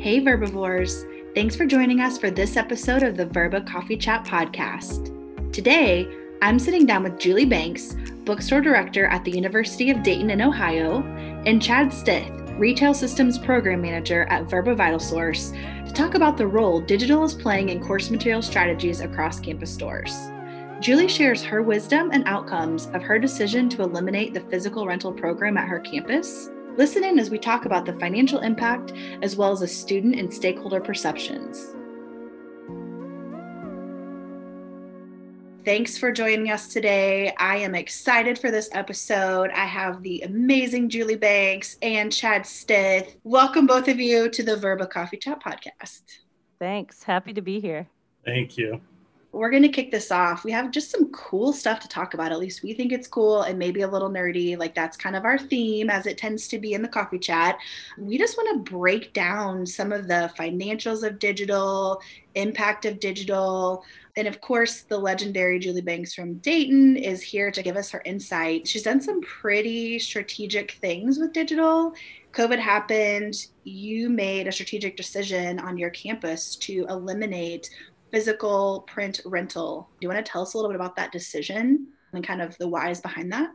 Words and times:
Hey, 0.00 0.18
Verbivores. 0.18 1.04
Thanks 1.34 1.54
for 1.54 1.66
joining 1.66 2.00
us 2.00 2.16
for 2.16 2.30
this 2.30 2.56
episode 2.56 3.02
of 3.02 3.18
the 3.18 3.26
Verba 3.26 3.60
Coffee 3.60 3.98
Chat 3.98 4.24
podcast. 4.24 5.12
Today, 5.52 6.08
I'm 6.40 6.58
sitting 6.58 6.86
down 6.86 7.02
with 7.02 7.18
Julie 7.18 7.44
Banks, 7.44 7.96
bookstore 8.24 8.62
director 8.62 9.04
at 9.04 9.26
the 9.26 9.30
University 9.30 9.90
of 9.90 10.02
Dayton 10.02 10.30
in 10.30 10.40
Ohio, 10.40 11.02
and 11.44 11.60
Chad 11.60 11.92
Stith, 11.92 12.32
retail 12.56 12.94
systems 12.94 13.36
program 13.36 13.82
manager 13.82 14.24
at 14.30 14.48
Verba 14.48 14.74
VitalSource, 14.74 15.86
to 15.86 15.92
talk 15.92 16.14
about 16.14 16.38
the 16.38 16.46
role 16.46 16.80
digital 16.80 17.22
is 17.22 17.34
playing 17.34 17.68
in 17.68 17.84
course 17.86 18.08
material 18.08 18.40
strategies 18.40 19.02
across 19.02 19.38
campus 19.38 19.70
stores. 19.70 20.16
Julie 20.80 21.08
shares 21.08 21.42
her 21.42 21.62
wisdom 21.62 22.08
and 22.10 22.26
outcomes 22.26 22.86
of 22.94 23.02
her 23.02 23.18
decision 23.18 23.68
to 23.68 23.82
eliminate 23.82 24.32
the 24.32 24.40
physical 24.40 24.86
rental 24.86 25.12
program 25.12 25.58
at 25.58 25.68
her 25.68 25.78
campus 25.78 26.48
Listen 26.76 27.04
in 27.04 27.18
as 27.18 27.30
we 27.30 27.38
talk 27.38 27.64
about 27.64 27.84
the 27.84 27.92
financial 27.94 28.38
impact 28.40 28.92
as 29.22 29.36
well 29.36 29.52
as 29.52 29.60
the 29.60 29.68
student 29.68 30.16
and 30.16 30.32
stakeholder 30.32 30.80
perceptions. 30.80 31.74
Thanks 35.64 35.98
for 35.98 36.10
joining 36.10 36.50
us 36.50 36.68
today. 36.68 37.34
I 37.38 37.56
am 37.56 37.74
excited 37.74 38.38
for 38.38 38.50
this 38.50 38.70
episode. 38.72 39.50
I 39.50 39.66
have 39.66 40.02
the 40.02 40.22
amazing 40.22 40.88
Julie 40.88 41.16
Banks 41.16 41.76
and 41.82 42.10
Chad 42.10 42.46
Stith. 42.46 43.16
Welcome, 43.24 43.66
both 43.66 43.86
of 43.88 44.00
you, 44.00 44.30
to 44.30 44.42
the 44.42 44.56
Verba 44.56 44.86
Coffee 44.86 45.18
Chat 45.18 45.42
podcast. 45.42 46.02
Thanks. 46.58 47.02
Happy 47.02 47.34
to 47.34 47.42
be 47.42 47.60
here. 47.60 47.86
Thank 48.24 48.56
you 48.56 48.80
we're 49.32 49.50
going 49.50 49.62
to 49.62 49.68
kick 49.68 49.92
this 49.92 50.10
off. 50.10 50.42
We 50.42 50.50
have 50.50 50.72
just 50.72 50.90
some 50.90 51.10
cool 51.12 51.52
stuff 51.52 51.78
to 51.80 51.88
talk 51.88 52.14
about. 52.14 52.32
At 52.32 52.40
least 52.40 52.64
we 52.64 52.74
think 52.74 52.90
it's 52.90 53.06
cool 53.06 53.42
and 53.42 53.58
maybe 53.58 53.82
a 53.82 53.88
little 53.88 54.10
nerdy. 54.10 54.58
Like 54.58 54.74
that's 54.74 54.96
kind 54.96 55.14
of 55.14 55.24
our 55.24 55.38
theme 55.38 55.88
as 55.88 56.06
it 56.06 56.18
tends 56.18 56.48
to 56.48 56.58
be 56.58 56.74
in 56.74 56.82
the 56.82 56.88
coffee 56.88 57.18
chat. 57.18 57.56
We 57.96 58.18
just 58.18 58.36
want 58.36 58.66
to 58.66 58.72
break 58.72 59.12
down 59.12 59.66
some 59.66 59.92
of 59.92 60.08
the 60.08 60.32
financials 60.36 61.06
of 61.06 61.20
digital, 61.20 62.02
impact 62.34 62.84
of 62.86 62.98
digital. 62.98 63.84
And 64.16 64.26
of 64.26 64.40
course, 64.40 64.82
the 64.82 64.98
legendary 64.98 65.60
Julie 65.60 65.80
Banks 65.80 66.12
from 66.12 66.34
Dayton 66.38 66.96
is 66.96 67.22
here 67.22 67.52
to 67.52 67.62
give 67.62 67.76
us 67.76 67.90
her 67.90 68.02
insight. 68.04 68.66
She's 68.66 68.82
done 68.82 69.00
some 69.00 69.20
pretty 69.20 70.00
strategic 70.00 70.72
things 70.72 71.20
with 71.20 71.32
digital. 71.32 71.94
COVID 72.32 72.58
happened, 72.58 73.48
you 73.64 74.08
made 74.08 74.46
a 74.46 74.52
strategic 74.52 74.96
decision 74.96 75.58
on 75.58 75.76
your 75.76 75.90
campus 75.90 76.54
to 76.56 76.86
eliminate 76.88 77.70
physical 78.10 78.84
print 78.86 79.20
rental. 79.24 79.88
Do 79.92 80.04
you 80.04 80.08
want 80.08 80.24
to 80.24 80.30
tell 80.30 80.42
us 80.42 80.54
a 80.54 80.56
little 80.56 80.70
bit 80.70 80.76
about 80.76 80.96
that 80.96 81.12
decision 81.12 81.88
and 82.12 82.26
kind 82.26 82.42
of 82.42 82.56
the 82.58 82.68
whys 82.68 83.00
behind 83.00 83.32
that? 83.32 83.50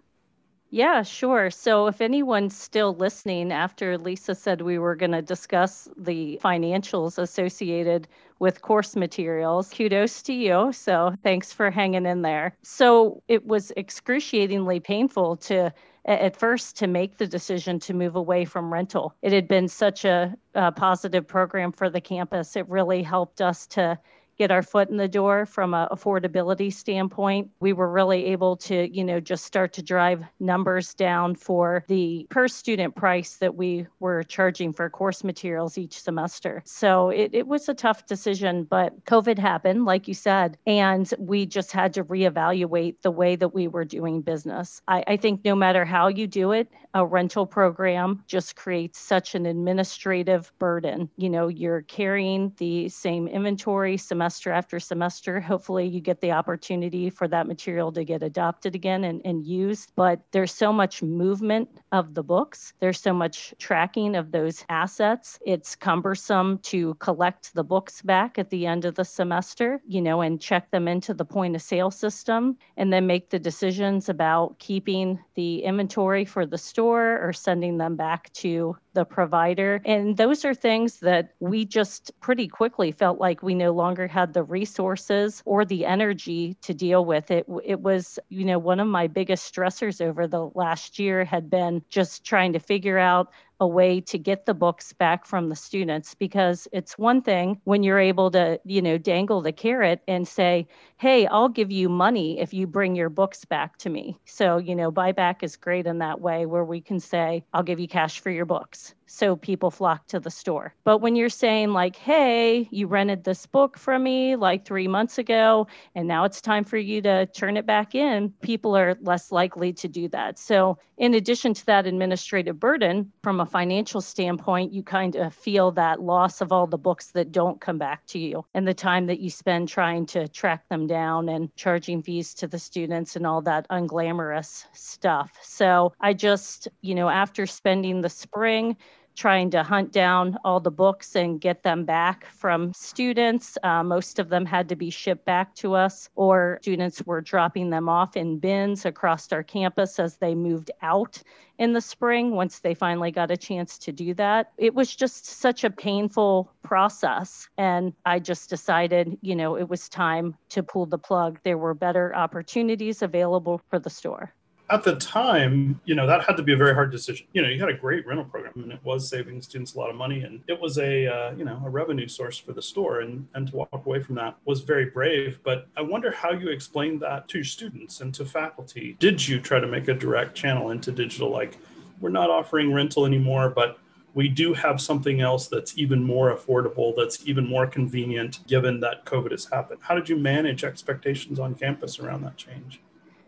Yeah, 0.72 1.04
sure. 1.04 1.52
So, 1.52 1.88
if 1.88 2.02
anyone's 2.02 2.58
still 2.58 2.96
listening 2.96 3.52
after 3.52 3.98
Lisa 3.98 4.34
said 4.36 4.62
we 4.62 4.80
were 4.80 4.96
going 4.96 5.12
to 5.12 5.22
discuss 5.22 5.88
the 5.96 6.40
financials 6.44 7.18
associated 7.18 8.08
with 8.40 8.62
course 8.62 8.96
materials, 8.96 9.70
kudos 9.70 10.22
to 10.24 10.34
you. 10.34 10.74
So, 10.74 11.16
thanks 11.24 11.54
for 11.54 11.70
hanging 11.70 12.06
in 12.06 12.24
there. 12.24 12.58
So, 12.64 13.22
it 13.28 13.46
was 13.46 13.72
excruciatingly 13.78 14.80
painful 14.80 15.38
to 15.38 15.72
at 16.06 16.38
first 16.38 16.78
to 16.78 16.88
make 16.88 17.18
the 17.18 17.28
decision 17.28 17.80
to 17.80 17.94
move 17.94 18.16
away 18.16 18.46
from 18.46 18.72
rental. 18.72 19.16
It 19.22 19.34
had 19.34 19.48
been 19.48 19.68
such 19.68 20.06
a, 20.06 20.36
a 20.54 20.72
positive 20.72 21.28
program 21.28 21.72
for 21.72 21.90
the 21.90 22.02
campus. 22.02 22.56
It 22.56 22.70
really 22.70 23.02
helped 23.02 23.42
us 23.42 23.66
to 23.68 23.98
get 24.38 24.52
our 24.52 24.62
foot 24.62 24.90
in 24.90 24.98
the 24.98 25.08
door 25.08 25.46
from 25.46 25.74
an 25.74 25.88
affordability 25.92 26.72
standpoint. 26.74 27.50
We 27.60 27.74
were 27.74 27.90
really 27.90 28.26
able 28.26 28.58
to, 28.58 28.94
you 28.94 29.04
know, 29.04 29.20
just 29.20 29.46
start 29.46 29.74
to 29.74 29.84
drive 29.84 30.24
numbers 30.40 30.94
down 30.94 31.36
for 31.36 31.84
the 31.88 32.28
per 32.30 32.48
student 32.48 32.96
price 32.96 33.38
that 33.38 33.56
we 33.56 33.88
were 34.00 34.24
charging 34.24 34.74
for 34.74 34.90
course 34.90 35.24
materials 35.24 35.78
each 35.78 36.00
semester. 36.00 36.62
So 36.66 37.10
it, 37.10 37.32
it 37.34 37.48
was 37.48 37.70
a 37.70 37.74
tough 37.74 38.06
decision, 38.06 38.64
but 38.64 39.06
COVID 39.06 39.38
happened, 39.38 39.86
like 39.86 40.08
you 40.08 40.14
said, 40.14 40.58
and 40.68 41.12
we 41.18 41.46
just 41.46 41.72
had 41.72 41.94
to 41.94 42.04
reevaluate 42.04 43.02
the 43.02 43.12
way 43.12 43.36
that 43.36 43.54
we 43.54 43.68
were 43.68 43.86
doing 43.86 44.22
business. 44.22 44.82
I, 44.88 45.04
I 45.08 45.18
think 45.18 45.46
no 45.46 45.56
matter 45.56 45.86
how 45.86 46.08
you 46.08 46.28
do 46.28 46.52
it, 46.52 46.70
a 46.94 47.06
rental 47.06 47.46
program 47.46 48.24
just 48.26 48.56
creates 48.56 49.00
such 49.00 49.36
an 49.36 49.46
administrative 49.46 50.52
burden. 50.60 51.10
You 51.18 51.30
know, 51.30 51.48
you're 51.48 51.82
carrying 51.82 52.54
the 52.58 52.88
same 52.90 53.28
inventory 53.28 53.98
semester 53.98 54.25
semester 54.26 54.52
after 54.52 54.80
semester. 54.80 55.40
Hopefully, 55.52 55.86
you 55.86 56.02
get 56.02 56.20
the 56.20 56.32
opportunity 56.32 57.12
for 57.12 57.28
that 57.28 57.46
material 57.46 57.92
to 57.92 58.04
get 58.04 58.24
adopted 58.24 58.74
again 58.74 59.04
and, 59.04 59.22
and 59.24 59.46
used. 59.46 59.92
But 59.96 60.22
there's 60.32 60.52
so 60.52 60.74
much 60.74 61.04
movement 61.04 61.70
of 61.92 62.16
the 62.16 62.24
books, 62.24 62.74
there's 62.80 63.00
so 63.00 63.14
much 63.14 63.54
tracking 63.60 64.16
of 64.16 64.32
those 64.32 64.66
assets. 64.68 65.38
It's 65.46 65.76
cumbersome 65.76 66.58
to 66.64 66.96
collect 66.96 67.54
the 67.54 67.64
books 67.64 68.02
back 68.02 68.40
at 68.40 68.50
the 68.50 68.66
end 68.66 68.86
of 68.86 68.96
the 68.96 69.06
semester, 69.06 69.80
you 69.88 70.02
know, 70.02 70.22
and 70.22 70.42
check 70.42 70.72
them 70.72 70.88
into 70.88 71.14
the 71.14 71.26
point 71.26 71.56
of 71.56 71.62
sale 71.62 71.92
system 71.92 72.58
and 72.78 72.92
then 72.92 73.06
make 73.06 73.30
the 73.30 73.40
decisions 73.40 74.10
about 74.10 74.58
keeping 74.58 75.20
the 75.36 75.64
inventory 75.64 76.26
for 76.26 76.48
the 76.48 76.58
store 76.58 77.20
or 77.22 77.32
sending 77.32 77.78
them 77.78 77.96
back 77.96 78.34
to 78.34 78.76
the 78.96 79.06
provider. 79.06 79.82
And 79.86 80.18
those 80.18 80.44
are 80.46 80.56
things 80.56 81.02
that 81.02 81.34
we 81.40 81.66
just 81.66 82.12
pretty 82.22 82.48
quickly 82.48 82.92
felt 82.92 83.20
like 83.20 83.44
we 83.44 83.54
no 83.54 83.72
longer 83.72 84.08
had 84.16 84.34
the 84.34 84.44
resources 84.44 85.44
or 85.46 85.66
the 85.66 85.86
energy 85.86 86.54
to 86.62 86.74
deal 86.74 87.04
with 87.04 87.32
it. 87.32 87.46
It 87.66 87.82
was, 87.82 88.18
you 88.30 88.46
know, 88.46 88.58
one 88.58 88.80
of 88.80 88.88
my 88.88 89.08
biggest 89.08 89.54
stressors 89.54 90.00
over 90.00 90.26
the 90.26 90.50
last 90.56 90.98
year 90.98 91.26
had 91.26 91.50
been 91.50 91.84
just 91.90 92.24
trying 92.24 92.54
to 92.54 92.60
figure 92.60 92.98
out 92.98 93.34
a 93.60 93.68
way 93.68 94.00
to 94.00 94.18
get 94.18 94.46
the 94.46 94.54
books 94.54 94.94
back 94.94 95.26
from 95.26 95.50
the 95.50 95.56
students 95.56 96.14
because 96.14 96.66
it's 96.72 96.98
one 96.98 97.22
thing 97.22 97.60
when 97.66 97.84
you're 97.84 98.00
able 98.00 98.32
to, 98.32 98.58
you 98.64 98.82
know, 98.82 98.98
dangle 98.98 99.42
the 99.42 99.52
carrot 99.52 100.02
and 100.08 100.26
say, 100.26 100.66
hey, 100.96 101.28
I'll 101.28 101.50
give 101.50 101.72
you 101.72 101.90
money 101.90 102.40
if 102.40 102.54
you 102.54 102.68
bring 102.68 102.96
your 102.96 103.10
books 103.10 103.44
back 103.44 103.78
to 103.80 103.90
me. 103.90 104.18
So, 104.24 104.58
you 104.58 104.76
know, 104.76 104.94
buyback 104.94 105.44
is 105.44 105.58
great 105.58 105.88
in 105.88 105.98
that 106.00 106.22
way 106.22 106.46
where 106.46 106.64
we 106.64 106.80
can 106.80 107.02
say, 107.02 107.44
I'll 107.54 107.64
give 107.64 107.82
you 107.82 107.88
cash 107.90 108.22
for 108.22 108.30
your 108.30 108.46
books 108.46 108.96
so 109.16 109.36
people 109.38 109.72
flock 109.72 110.06
to 110.08 110.20
the 110.20 110.30
store. 110.30 110.74
But 110.84 110.98
when 110.98 111.16
you're 111.16 111.30
saying, 111.30 111.72
like, 111.72 111.96
hey, 111.96 112.68
you 112.70 112.88
rented 112.88 113.24
this 113.24 113.46
book 113.46 113.78
from 113.78 114.04
me 114.04 114.36
like 114.36 114.66
three 114.66 114.90
months 114.90 115.18
ago, 115.18 115.68
and 115.96 116.08
now 116.08 116.26
it's 116.26 116.42
time 116.42 116.66
for 116.66 116.78
you 116.78 117.02
to 117.04 117.26
turn 117.28 117.56
it 117.56 117.66
back 117.66 117.96
in, 117.96 118.34
people 118.42 118.76
are 118.76 118.98
less 119.02 119.32
likely 119.32 119.72
to 119.74 119.88
do 119.88 120.10
that. 120.10 120.38
So, 120.38 120.78
in 120.98 121.14
addition 121.14 121.54
to 121.54 121.66
that 121.66 121.88
administrative 121.88 122.60
burden, 122.60 123.12
from 123.22 123.40
a 123.42 123.46
financial 123.46 124.00
standpoint, 124.02 124.74
you 124.74 124.82
kind 124.82 125.16
of 125.16 125.34
feel 125.34 125.72
that 125.72 126.02
loss 126.02 126.40
of 126.42 126.52
all 126.52 126.68
the 126.68 126.78
books 126.78 127.08
that 127.12 127.32
don't 127.32 127.60
come 127.60 127.78
back 127.78 128.06
to 128.08 128.20
you 128.20 128.46
and 128.54 128.66
the 128.68 128.74
time 128.74 129.06
that 129.08 129.20
you 129.20 129.30
spend 129.30 129.68
trying 129.68 130.06
to 130.08 130.28
track 130.30 130.68
them 130.70 130.88
down 130.88 131.28
and 131.28 131.54
charging 131.56 132.02
fees 132.02 132.34
to 132.34 132.48
the 132.48 132.60
students 132.60 133.16
and 133.16 133.28
all 133.28 133.42
that 133.42 133.68
unglamorous 133.70 134.66
stuff. 134.74 135.32
So, 135.42 135.94
I 136.02 136.14
just, 136.14 136.68
you 136.82 136.96
know, 136.96 137.10
after 137.10 137.46
spending 137.46 138.02
the 138.02 138.10
spring, 138.10 138.78
trying 139.16 139.50
to 139.52 139.64
hunt 139.64 139.92
down 139.92 140.38
all 140.44 140.60
the 140.60 140.72
books 140.72 141.16
and 141.16 141.42
get 141.42 141.64
them 141.64 141.86
back 141.86 142.26
from 142.26 142.74
students. 142.74 143.58
Uh, 143.64 143.84
most 143.84 144.20
of 144.20 144.30
them 144.30 144.46
had 144.46 144.70
to 144.70 144.76
be 144.76 144.90
shipped 144.90 145.26
back 145.26 145.56
to 145.56 145.74
us, 145.74 146.10
or 146.16 146.60
students 146.62 147.02
were 147.06 147.22
dropping 147.22 147.70
them 147.70 147.90
off 147.90 148.18
in 148.18 148.38
bins 148.40 148.86
across 148.86 149.32
our 149.32 149.44
campus 149.44 150.00
as 150.00 150.18
they 150.18 150.36
moved 150.36 150.72
out 150.82 151.22
in 151.58 151.74
the 151.74 151.82
spring 151.82 152.32
once 152.32 152.60
they 152.60 152.74
finally 152.74 153.12
got 153.12 153.32
a 153.32 153.38
chance 153.38 153.78
to 153.78 153.92
do 153.92 154.14
that. 154.14 154.52
It 154.58 154.74
was 154.74 154.94
just 154.96 155.26
such 155.26 155.64
a 155.64 155.70
painful 155.70 156.52
process. 156.64 157.48
And 157.58 157.94
I 158.06 158.20
just 158.20 158.50
decided, 158.50 159.18
you 159.22 159.36
know, 159.36 159.56
it 159.56 159.70
was 159.70 159.88
time 159.88 160.36
to 160.50 160.64
pull 160.64 160.86
the 160.86 160.98
plug. 160.98 161.40
There 161.44 161.58
were 161.58 161.74
better 161.74 162.14
opportunities 162.16 163.02
available 163.02 163.62
for 163.70 163.80
the 163.80 163.90
store 163.90 164.34
at 164.70 164.84
the 164.84 164.96
time, 164.96 165.80
you 165.86 165.94
know, 165.94 166.08
that 166.08 166.24
had 166.24 166.36
to 166.38 166.44
be 166.44 166.54
a 166.54 166.58
very 166.58 166.74
hard 166.74 166.92
decision. 166.92 167.28
You 167.34 167.44
know, 167.44 167.50
you 167.50 167.60
had 167.60 167.70
a 167.70 167.78
great 167.78 168.06
rental 168.08 168.26
program 168.26 168.54
and 168.56 168.72
it 168.72 168.80
was 168.84 169.08
saving 169.08 169.42
students 169.42 169.76
a 169.76 169.78
lot 169.78 169.92
of 169.92 169.96
money 169.96 170.22
and 170.22 170.42
it 170.48 170.60
was 170.60 170.80
a, 170.80 171.08
uh, 171.08 171.32
you 171.36 171.46
know, 171.46 171.62
a 171.64 171.70
revenue 171.70 172.08
source 172.08 172.38
for 172.38 172.52
the 172.52 172.62
store 172.62 173.02
and, 173.02 173.28
and 173.36 173.48
to 173.50 173.56
walk 173.56 173.70
away 173.86 174.02
from 174.02 174.16
that 174.16 174.36
was 174.46 174.62
very 174.62 174.86
brave. 174.86 175.40
But 175.44 175.68
I 175.78 175.82
wonder 175.82 176.10
how 176.10 176.32
you 176.32 176.50
explained 176.50 177.02
that 177.02 177.28
to 177.30 177.44
students 177.44 178.02
and 178.02 178.14
to 178.16 178.26
faculty. 178.26 178.96
Did 179.00 179.26
you 179.28 179.40
try 179.40 179.60
to 179.60 179.68
make 179.68 179.88
a 179.88 179.94
direct 179.94 180.36
channel 180.36 180.72
into 180.72 180.92
digital? 180.92 181.30
Like, 181.30 181.58
we're 182.02 182.10
not 182.10 182.32
offering 182.32 182.74
rental 182.74 183.06
anymore, 183.06 183.50
but 183.50 183.78
we 184.16 184.30
do 184.30 184.54
have 184.54 184.82
something 184.82 185.22
else 185.22 185.48
that's 185.48 185.78
even 185.78 186.02
more 186.02 186.36
affordable, 186.36 186.94
that's 186.96 187.28
even 187.28 187.48
more 187.48 187.68
convenient 187.68 188.40
given 188.48 188.80
that 188.80 189.06
COVID 189.06 189.32
has 189.32 189.46
happened. 189.46 189.82
How 189.84 189.94
did 189.94 190.10
you 190.10 190.16
manage 190.16 190.64
expectations 190.64 191.38
on 191.38 191.54
campus 191.54 192.00
around 192.00 192.24
that 192.24 192.38
change? 192.38 192.80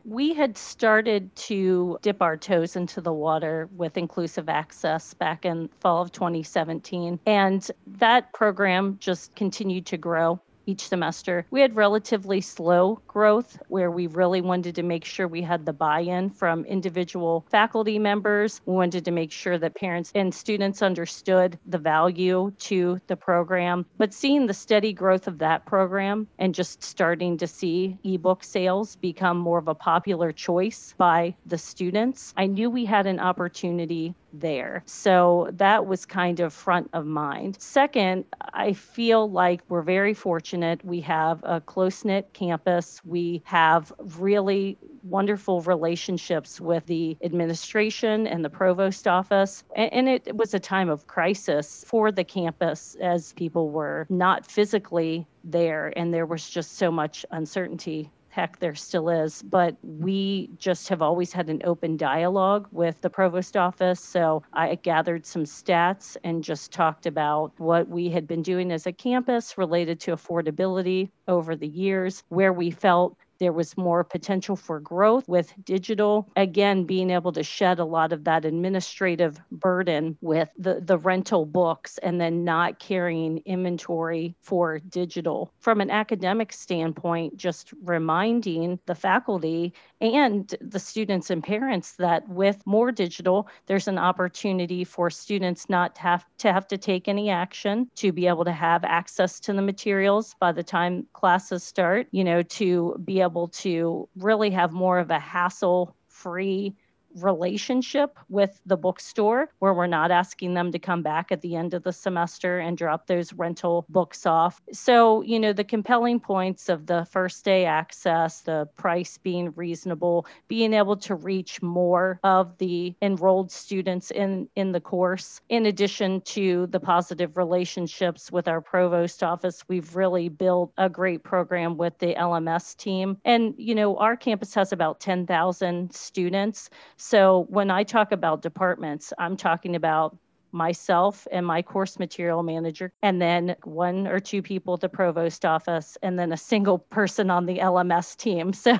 We 0.09 0.33
had 0.33 0.57
started 0.57 1.35
to 1.35 1.99
dip 2.01 2.21
our 2.21 2.37
toes 2.37 2.77
into 2.77 3.01
the 3.01 3.11
water 3.11 3.67
with 3.75 3.97
inclusive 3.97 4.47
access 4.47 5.13
back 5.13 5.43
in 5.43 5.69
fall 5.81 6.01
of 6.01 6.13
2017. 6.13 7.19
And 7.25 7.69
that 7.85 8.31
program 8.31 8.95
just 9.01 9.35
continued 9.35 9.85
to 9.87 9.97
grow 9.97 10.39
each 10.67 10.87
semester. 10.87 11.45
We 11.49 11.61
had 11.61 11.75
relatively 11.75 12.41
slow 12.41 13.01
growth 13.07 13.57
where 13.69 13.89
we 13.89 14.05
really 14.07 14.41
wanted 14.41 14.75
to 14.75 14.83
make 14.83 15.05
sure 15.05 15.27
we 15.27 15.41
had 15.41 15.65
the 15.65 15.73
buy 15.73 16.01
in 16.01 16.29
from 16.29 16.65
individual 16.65 17.45
faculty 17.49 17.97
members. 17.97 18.61
We 18.65 18.73
wanted 18.73 19.05
to 19.05 19.11
make 19.11 19.31
sure 19.31 19.57
that 19.57 19.75
parents 19.75 20.11
and 20.13 20.33
students 20.33 20.81
understood 20.81 21.57
the 21.65 21.77
value 21.77 22.51
to 22.59 23.01
the 23.07 23.15
program. 23.15 23.85
But 23.97 24.13
seeing 24.13 24.45
the 24.45 24.53
steady 24.53 24.93
growth 24.93 25.27
of 25.27 25.39
that 25.39 25.65
program 25.65 26.27
and 26.37 26.53
just 26.53 26.83
starting 26.83 27.37
to 27.37 27.47
see 27.47 27.97
ebook 28.03 28.43
sales 28.43 28.95
become 28.97 29.37
more 29.37 29.57
of 29.57 29.67
a 29.67 29.75
popular 29.75 30.31
choice 30.31 30.93
by 30.97 31.35
the 31.45 31.57
students, 31.57 32.33
I 32.35 32.45
knew 32.45 32.69
we 32.69 32.85
had 32.85 33.07
an 33.07 33.19
opportunity 33.19 34.13
there. 34.33 34.83
So 34.85 35.49
that 35.53 35.85
was 35.85 36.05
kind 36.05 36.39
of 36.39 36.53
front 36.53 36.89
of 36.93 37.05
mind. 37.05 37.57
Second, 37.59 38.25
I 38.53 38.73
feel 38.73 39.29
like 39.29 39.61
we're 39.69 39.81
very 39.81 40.13
fortunate. 40.13 40.83
We 40.83 41.01
have 41.01 41.41
a 41.43 41.61
close 41.61 42.03
knit 42.05 42.33
campus. 42.33 43.01
We 43.05 43.41
have 43.45 43.91
really 44.17 44.77
wonderful 45.03 45.61
relationships 45.61 46.59
with 46.59 46.85
the 46.85 47.17
administration 47.23 48.27
and 48.27 48.43
the 48.43 48.49
provost 48.49 49.07
office. 49.07 49.63
And, 49.75 50.07
it 50.07 50.35
was 50.37 50.53
a 50.53 50.59
time 50.59 50.89
of 50.89 51.07
crisis 51.07 51.83
for 51.85 52.11
the 52.11 52.23
campus 52.23 52.95
as 53.01 53.33
people 53.33 53.69
were 53.69 54.05
not 54.09 54.45
physically 54.49 55.27
there 55.43 55.91
and 55.97 56.13
there 56.13 56.25
was 56.25 56.49
just 56.49 56.77
so 56.77 56.91
much 56.91 57.25
uncertainty 57.31 58.09
heck, 58.37 58.59
there 58.59 58.75
still 58.75 59.09
is. 59.09 59.41
But 59.41 59.75
we 59.81 60.51
just 60.59 60.89
have 60.89 61.01
always 61.01 61.33
had 61.33 61.49
an 61.49 61.61
open 61.65 61.97
dialogue 61.97 62.67
with 62.71 63.01
the 63.01 63.09
provost 63.09 63.57
office. 63.57 63.99
So 63.99 64.43
I 64.53 64.75
gathered 64.75 65.25
some 65.25 65.43
stats 65.43 66.17
and 66.23 66.43
just 66.43 66.71
talked 66.71 67.07
about 67.07 67.51
what 67.57 67.89
we 67.89 68.09
had 68.09 68.27
been 68.27 68.43
doing 68.43 68.71
as 68.71 68.85
a 68.85 68.93
campus 68.93 69.57
related 69.57 69.99
to 70.01 70.11
affordability 70.11 71.09
over 71.27 71.55
the 71.55 71.67
years, 71.67 72.23
where 72.29 72.53
we 72.53 72.69
felt 72.69 73.17
there 73.39 73.53
was 73.53 73.77
more 73.77 74.03
potential 74.03 74.55
for 74.55 74.79
growth 74.79 75.27
with 75.27 75.53
digital. 75.63 76.29
Again, 76.35 76.85
being 76.85 77.09
able 77.09 77.31
to 77.33 77.43
shed 77.43 77.79
a 77.79 77.85
lot 77.85 78.13
of 78.13 78.23
that 78.25 78.45
administrative 78.45 79.39
burden 79.51 80.17
with 80.21 80.49
the, 80.57 80.81
the 80.81 80.97
rental 80.97 81.45
books 81.45 81.97
and 81.99 82.19
then 82.19 82.43
not 82.43 82.79
carrying 82.79 83.39
inventory 83.45 84.35
for 84.41 84.79
digital. 84.79 85.51
From 85.59 85.81
an 85.81 85.89
academic 85.89 86.53
standpoint, 86.53 87.37
just 87.37 87.73
reminding 87.83 88.79
the 88.85 88.95
faculty 88.95 89.73
and 89.99 90.53
the 90.61 90.79
students 90.79 91.29
and 91.29 91.43
parents 91.43 91.93
that 91.93 92.27
with 92.29 92.65
more 92.67 92.91
digital, 92.91 93.47
there's 93.65 93.87
an 93.87 93.97
opportunity 93.97 94.83
for 94.83 95.09
students 95.09 95.69
not 95.69 95.95
to 95.95 96.01
have 96.01 96.25
to 96.39 96.53
have 96.53 96.67
to 96.67 96.77
take 96.77 97.07
any 97.07 97.29
action, 97.29 97.89
to 97.95 98.11
be 98.11 98.27
able 98.27 98.45
to 98.45 98.51
have 98.51 98.83
access 98.83 99.39
to 99.41 99.53
the 99.53 99.61
materials 99.61 100.35
by 100.39 100.51
the 100.51 100.63
time 100.63 101.07
classes 101.13 101.63
start, 101.63 102.07
you 102.11 102.23
know, 102.23 102.43
to 102.43 102.95
be 103.05 103.21
able 103.21 103.47
to 103.49 104.07
really 104.17 104.51
have 104.51 104.71
more 104.71 104.99
of 104.99 105.09
a 105.09 105.19
hassle 105.19 105.95
free 106.07 106.75
relationship 107.15 108.17
with 108.29 108.59
the 108.65 108.77
bookstore 108.77 109.49
where 109.59 109.73
we're 109.73 109.87
not 109.87 110.11
asking 110.11 110.53
them 110.53 110.71
to 110.71 110.79
come 110.79 111.01
back 111.01 111.31
at 111.31 111.41
the 111.41 111.55
end 111.55 111.73
of 111.73 111.83
the 111.83 111.93
semester 111.93 112.59
and 112.59 112.77
drop 112.77 113.07
those 113.07 113.33
rental 113.33 113.85
books 113.89 114.25
off. 114.25 114.61
So, 114.71 115.21
you 115.21 115.39
know, 115.39 115.53
the 115.53 115.63
compelling 115.63 116.19
points 116.19 116.69
of 116.69 116.85
the 116.85 117.05
first 117.05 117.43
day 117.43 117.65
access, 117.65 118.41
the 118.41 118.67
price 118.77 119.17
being 119.17 119.53
reasonable, 119.55 120.25
being 120.47 120.73
able 120.73 120.97
to 120.97 121.15
reach 121.15 121.61
more 121.61 122.19
of 122.23 122.57
the 122.57 122.95
enrolled 123.01 123.51
students 123.51 124.11
in 124.11 124.47
in 124.55 124.71
the 124.71 124.81
course 124.81 125.41
in 125.49 125.65
addition 125.65 126.21
to 126.21 126.67
the 126.67 126.79
positive 126.79 127.37
relationships 127.37 128.31
with 128.31 128.47
our 128.47 128.61
provost 128.61 129.23
office, 129.23 129.63
we've 129.67 129.95
really 129.95 130.29
built 130.29 130.71
a 130.77 130.89
great 130.89 131.23
program 131.23 131.77
with 131.77 131.97
the 131.99 132.13
LMS 132.15 132.75
team. 132.75 133.17
And, 133.25 133.53
you 133.57 133.75
know, 133.75 133.97
our 133.97 134.15
campus 134.15 134.53
has 134.55 134.71
about 134.71 134.99
10,000 134.99 135.93
students. 135.93 136.69
So 137.07 137.45
when 137.47 137.71
I 137.71 137.83
talk 137.83 138.11
about 138.11 138.41
departments, 138.41 139.13
I'm 139.17 139.37
talking 139.37 139.77
about 139.77 140.17
myself 140.51 141.25
and 141.31 141.45
my 141.45 141.61
course 141.61 141.97
material 141.97 142.43
manager, 142.43 142.91
and 143.01 143.21
then 143.21 143.55
one 143.63 144.07
or 144.07 144.19
two 144.19 144.41
people 144.41 144.73
at 144.73 144.81
the 144.81 144.89
provost 144.89 145.45
office, 145.45 145.97
and 146.03 146.19
then 146.19 146.33
a 146.33 146.37
single 146.37 146.79
person 146.79 147.29
on 147.31 147.45
the 147.45 147.59
LMS 147.59 148.17
team. 148.17 148.51
So 148.67 148.77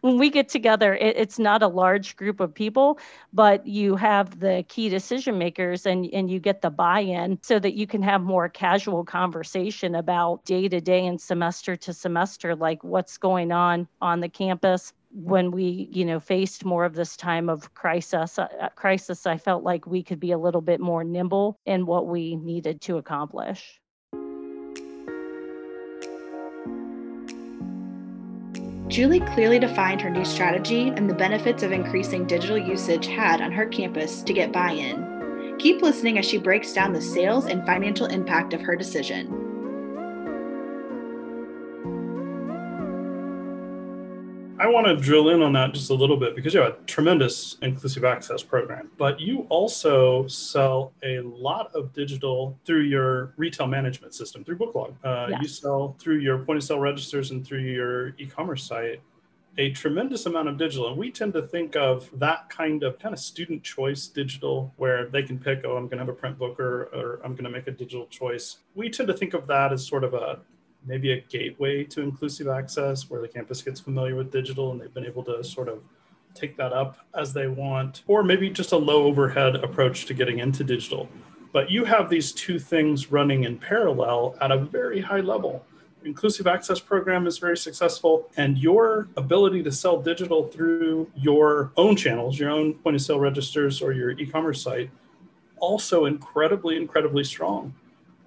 when 0.00 0.18
we 0.18 0.28
get 0.28 0.48
together, 0.48 0.94
it, 0.94 1.16
it's 1.16 1.38
not 1.38 1.62
a 1.62 1.68
large 1.68 2.16
group 2.16 2.40
of 2.40 2.52
people, 2.52 2.98
but 3.32 3.64
you 3.64 3.94
have 3.94 4.40
the 4.40 4.64
key 4.66 4.88
decision 4.88 5.38
makers 5.38 5.86
and, 5.86 6.08
and 6.12 6.28
you 6.28 6.40
get 6.40 6.62
the 6.62 6.70
buy 6.70 7.00
in 7.00 7.38
so 7.42 7.60
that 7.60 7.74
you 7.74 7.86
can 7.86 8.02
have 8.02 8.22
more 8.22 8.48
casual 8.48 9.04
conversation 9.04 9.94
about 9.94 10.44
day 10.44 10.68
to 10.68 10.80
day 10.80 11.06
and 11.06 11.20
semester 11.20 11.76
to 11.76 11.92
semester, 11.92 12.56
like 12.56 12.82
what's 12.82 13.18
going 13.18 13.52
on 13.52 13.86
on 14.00 14.18
the 14.18 14.28
campus, 14.28 14.92
when 15.16 15.50
we 15.50 15.88
you 15.90 16.04
know 16.04 16.20
faced 16.20 16.62
more 16.62 16.84
of 16.84 16.94
this 16.94 17.16
time 17.16 17.48
of 17.48 17.72
crisis 17.72 18.38
uh, 18.38 18.46
uh, 18.60 18.68
crisis 18.70 19.26
i 19.26 19.38
felt 19.38 19.64
like 19.64 19.86
we 19.86 20.02
could 20.02 20.20
be 20.20 20.32
a 20.32 20.38
little 20.38 20.60
bit 20.60 20.78
more 20.78 21.02
nimble 21.02 21.58
in 21.64 21.86
what 21.86 22.06
we 22.06 22.36
needed 22.36 22.82
to 22.82 22.98
accomplish 22.98 23.80
Julie 28.88 29.20
clearly 29.20 29.58
defined 29.58 30.00
her 30.00 30.10
new 30.10 30.24
strategy 30.24 30.88
and 30.90 31.10
the 31.10 31.14
benefits 31.14 31.64
of 31.64 31.72
increasing 31.72 32.24
digital 32.24 32.56
usage 32.56 33.06
had 33.06 33.40
on 33.40 33.50
her 33.50 33.66
campus 33.66 34.22
to 34.22 34.32
get 34.32 34.52
buy 34.52 34.70
in. 34.70 35.56
Keep 35.58 35.82
listening 35.82 36.18
as 36.18 36.24
she 36.24 36.38
breaks 36.38 36.72
down 36.72 36.92
the 36.92 37.02
sales 37.02 37.46
and 37.46 37.66
financial 37.66 38.06
impact 38.06 38.54
of 38.54 38.60
her 38.60 38.76
decision. 38.76 39.45
I 44.66 44.68
want 44.68 44.88
to 44.88 44.96
drill 44.96 45.28
in 45.28 45.42
on 45.42 45.52
that 45.52 45.74
just 45.74 45.90
a 45.90 45.94
little 45.94 46.16
bit 46.16 46.34
because 46.34 46.52
you 46.52 46.58
have 46.58 46.72
a 46.72 46.76
tremendous 46.86 47.56
inclusive 47.62 48.04
access 48.04 48.42
program, 48.42 48.90
but 48.98 49.20
you 49.20 49.46
also 49.48 50.26
sell 50.26 50.92
a 51.04 51.20
lot 51.20 51.72
of 51.72 51.92
digital 51.92 52.58
through 52.64 52.82
your 52.82 53.32
retail 53.36 53.68
management 53.68 54.12
system, 54.12 54.42
through 54.42 54.56
Booklog. 54.56 54.96
Uh, 55.04 55.28
yes. 55.30 55.38
You 55.40 55.48
sell 55.48 55.96
through 56.00 56.18
your 56.18 56.38
point 56.38 56.56
of 56.56 56.64
sale 56.64 56.80
registers 56.80 57.30
and 57.30 57.46
through 57.46 57.60
your 57.60 58.08
e 58.18 58.26
commerce 58.26 58.64
site 58.64 59.00
a 59.56 59.70
tremendous 59.70 60.26
amount 60.26 60.48
of 60.48 60.58
digital. 60.58 60.88
And 60.88 60.96
we 60.96 61.12
tend 61.12 61.32
to 61.34 61.42
think 61.42 61.76
of 61.76 62.10
that 62.18 62.50
kind 62.50 62.82
of 62.82 62.98
kind 62.98 63.12
of 63.12 63.20
student 63.20 63.62
choice 63.62 64.08
digital 64.08 64.74
where 64.78 65.06
they 65.06 65.22
can 65.22 65.38
pick, 65.38 65.60
oh, 65.64 65.76
I'm 65.76 65.84
going 65.84 65.98
to 65.98 66.04
have 66.04 66.08
a 66.08 66.12
print 66.12 66.40
book 66.40 66.58
or, 66.58 66.86
or 66.92 67.20
I'm 67.24 67.34
going 67.34 67.44
to 67.44 67.50
make 67.50 67.68
a 67.68 67.70
digital 67.70 68.06
choice. 68.06 68.58
We 68.74 68.90
tend 68.90 69.06
to 69.06 69.14
think 69.14 69.32
of 69.32 69.46
that 69.46 69.72
as 69.72 69.86
sort 69.86 70.02
of 70.02 70.12
a 70.14 70.40
maybe 70.86 71.12
a 71.12 71.20
gateway 71.22 71.84
to 71.84 72.00
inclusive 72.00 72.48
access 72.48 73.10
where 73.10 73.20
the 73.20 73.28
campus 73.28 73.62
gets 73.62 73.80
familiar 73.80 74.14
with 74.14 74.30
digital 74.30 74.72
and 74.72 74.80
they've 74.80 74.94
been 74.94 75.06
able 75.06 75.24
to 75.24 75.42
sort 75.42 75.68
of 75.68 75.82
take 76.34 76.56
that 76.56 76.72
up 76.72 76.98
as 77.14 77.32
they 77.32 77.48
want, 77.48 78.02
or 78.06 78.22
maybe 78.22 78.50
just 78.50 78.72
a 78.72 78.76
low 78.76 79.04
overhead 79.04 79.56
approach 79.56 80.06
to 80.06 80.14
getting 80.14 80.38
into 80.38 80.62
digital. 80.62 81.08
But 81.52 81.70
you 81.70 81.84
have 81.84 82.10
these 82.10 82.32
two 82.32 82.58
things 82.58 83.10
running 83.10 83.44
in 83.44 83.56
parallel 83.56 84.36
at 84.40 84.52
a 84.52 84.58
very 84.58 85.00
high 85.00 85.20
level. 85.20 85.64
Inclusive 86.04 86.46
access 86.46 86.78
program 86.78 87.26
is 87.26 87.38
very 87.38 87.56
successful, 87.56 88.30
and 88.36 88.58
your 88.58 89.08
ability 89.16 89.62
to 89.62 89.72
sell 89.72 90.00
digital 90.00 90.46
through 90.46 91.10
your 91.16 91.72
own 91.76 91.96
channels, 91.96 92.38
your 92.38 92.50
own 92.50 92.74
point 92.74 92.94
of 92.94 93.02
sale 93.02 93.18
registers, 93.18 93.80
or 93.80 93.92
your 93.92 94.10
e 94.10 94.26
commerce 94.26 94.62
site, 94.62 94.90
also 95.58 96.04
incredibly, 96.04 96.76
incredibly 96.76 97.24
strong. 97.24 97.74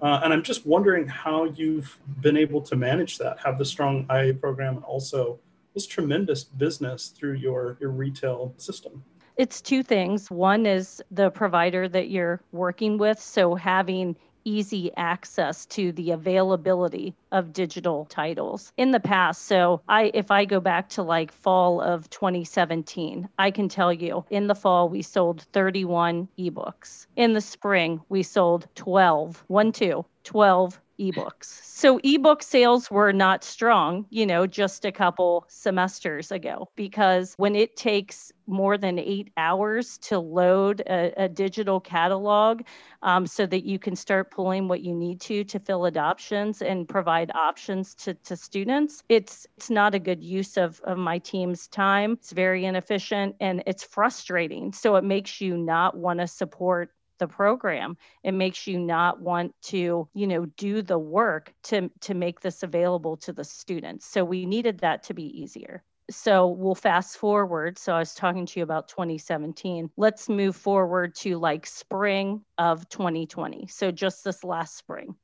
Uh, 0.01 0.21
and 0.23 0.31
I'm 0.31 0.43
just 0.43 0.65
wondering 0.65 1.07
how 1.07 1.45
you've 1.45 1.97
been 2.21 2.37
able 2.37 2.61
to 2.61 2.75
manage 2.75 3.17
that, 3.17 3.39
have 3.39 3.57
the 3.57 3.65
strong 3.65 4.05
IA 4.09 4.33
program, 4.33 4.77
and 4.77 4.85
also 4.85 5.39
this 5.73 5.85
tremendous 5.85 6.43
business 6.43 7.07
through 7.07 7.33
your, 7.33 7.77
your 7.79 7.91
retail 7.91 8.53
system. 8.57 9.03
It's 9.37 9.61
two 9.61 9.83
things. 9.83 10.29
One 10.29 10.65
is 10.65 11.01
the 11.11 11.29
provider 11.29 11.87
that 11.89 12.09
you're 12.09 12.41
working 12.51 12.97
with. 12.97 13.19
So 13.19 13.55
having 13.55 14.15
easy 14.49 14.91
access 14.97 15.65
to 15.67 15.91
the 15.91 16.11
availability 16.11 17.13
of 17.31 17.53
digital 17.53 18.05
titles 18.05 18.73
in 18.77 18.89
the 18.91 18.99
past. 18.99 19.45
So 19.45 19.81
I 19.87 20.11
if 20.13 20.31
I 20.31 20.45
go 20.45 20.59
back 20.59 20.89
to 20.89 21.03
like 21.03 21.31
fall 21.31 21.81
of 21.81 22.09
2017, 22.09 23.29
I 23.37 23.51
can 23.51 23.69
tell 23.69 23.93
you 23.93 24.25
in 24.31 24.47
the 24.47 24.55
fall 24.55 24.89
we 24.89 25.03
sold 25.03 25.45
31 25.53 26.27
ebooks. 26.39 27.05
In 27.15 27.33
the 27.33 27.41
spring 27.41 28.01
we 28.09 28.23
sold 28.23 28.67
12, 28.75 29.43
1 29.47 29.71
2, 29.71 30.05
12 30.23 30.81
ebooks. 30.99 31.45
So 31.63 31.99
ebook 32.03 32.43
sales 32.43 32.91
were 32.91 33.13
not 33.13 33.43
strong, 33.43 34.05
you 34.09 34.25
know, 34.25 34.45
just 34.45 34.83
a 34.83 34.91
couple 34.91 35.45
semesters 35.47 36.31
ago 36.31 36.69
because 36.75 37.33
when 37.37 37.55
it 37.55 37.77
takes 37.77 38.31
more 38.49 38.77
than 38.77 38.97
eight 38.97 39.31
hours 39.37 39.97
to 39.99 40.19
load 40.19 40.81
a, 40.81 41.13
a 41.23 41.29
digital 41.29 41.79
catalog 41.79 42.63
um, 43.03 43.25
so 43.27 43.45
that 43.45 43.63
you 43.63 43.79
can 43.79 43.95
start 43.95 44.31
pulling 44.31 44.67
what 44.67 44.81
you 44.81 44.93
need 44.93 45.21
to 45.21 45.43
to 45.43 45.59
fill 45.59 45.85
adoptions 45.85 46.61
and 46.61 46.89
provide 46.89 47.31
options 47.35 47.95
to, 47.95 48.13
to 48.15 48.35
students, 48.35 49.03
it's 49.07 49.47
it's 49.57 49.69
not 49.69 49.95
a 49.95 49.99
good 49.99 50.23
use 50.23 50.57
of, 50.57 50.81
of 50.81 50.97
my 50.97 51.19
team's 51.19 51.67
time. 51.67 52.13
It's 52.13 52.31
very 52.31 52.65
inefficient 52.65 53.35
and 53.39 53.63
it's 53.65 53.83
frustrating. 53.83 54.73
So 54.73 54.95
it 54.95 55.03
makes 55.03 55.39
you 55.39 55.55
not 55.55 55.95
want 55.95 56.19
to 56.19 56.27
support 56.27 56.91
the 57.19 57.27
program. 57.27 57.97
It 58.23 58.31
makes 58.31 58.65
you 58.65 58.79
not 58.79 59.21
want 59.21 59.53
to, 59.63 60.07
you 60.13 60.27
know, 60.27 60.45
do 60.45 60.81
the 60.81 60.97
work 60.97 61.53
to 61.63 61.89
to 62.01 62.13
make 62.13 62.41
this 62.41 62.63
available 62.63 63.17
to 63.17 63.33
the 63.33 63.43
students. 63.43 64.05
So 64.05 64.25
we 64.25 64.45
needed 64.45 64.79
that 64.79 65.03
to 65.03 65.13
be 65.13 65.41
easier 65.41 65.83
so 66.09 66.47
we'll 66.47 66.75
fast 66.75 67.17
forward. 67.17 67.77
So 67.77 67.93
I 67.93 67.99
was 67.99 68.15
talking 68.15 68.45
to 68.45 68.59
you 68.59 68.63
about 68.63 68.87
2017. 68.87 69.89
Let's 69.97 70.29
move 70.29 70.55
forward 70.55 71.15
to 71.15 71.37
like 71.37 71.65
spring 71.65 72.45
of 72.57 72.87
2020. 72.89 73.67
So 73.67 73.91
just 73.91 74.23
this 74.23 74.43
last 74.43 74.77
spring, 74.77 75.15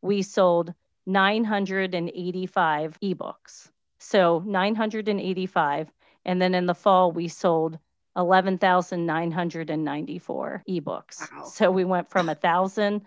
we 0.00 0.22
sold 0.22 0.72
985 1.06 2.98
ebooks. 3.00 3.70
So 3.98 4.42
985. 4.46 5.92
And 6.24 6.40
then 6.40 6.54
in 6.54 6.66
the 6.66 6.74
fall, 6.74 7.10
we 7.12 7.28
sold 7.28 7.78
11,994 8.16 10.62
ebooks. 10.68 11.32
Wow. 11.32 11.44
So 11.44 11.70
we 11.70 11.84
went 11.84 12.10
from 12.10 12.28
a 12.28 12.34
thousand 12.34 13.02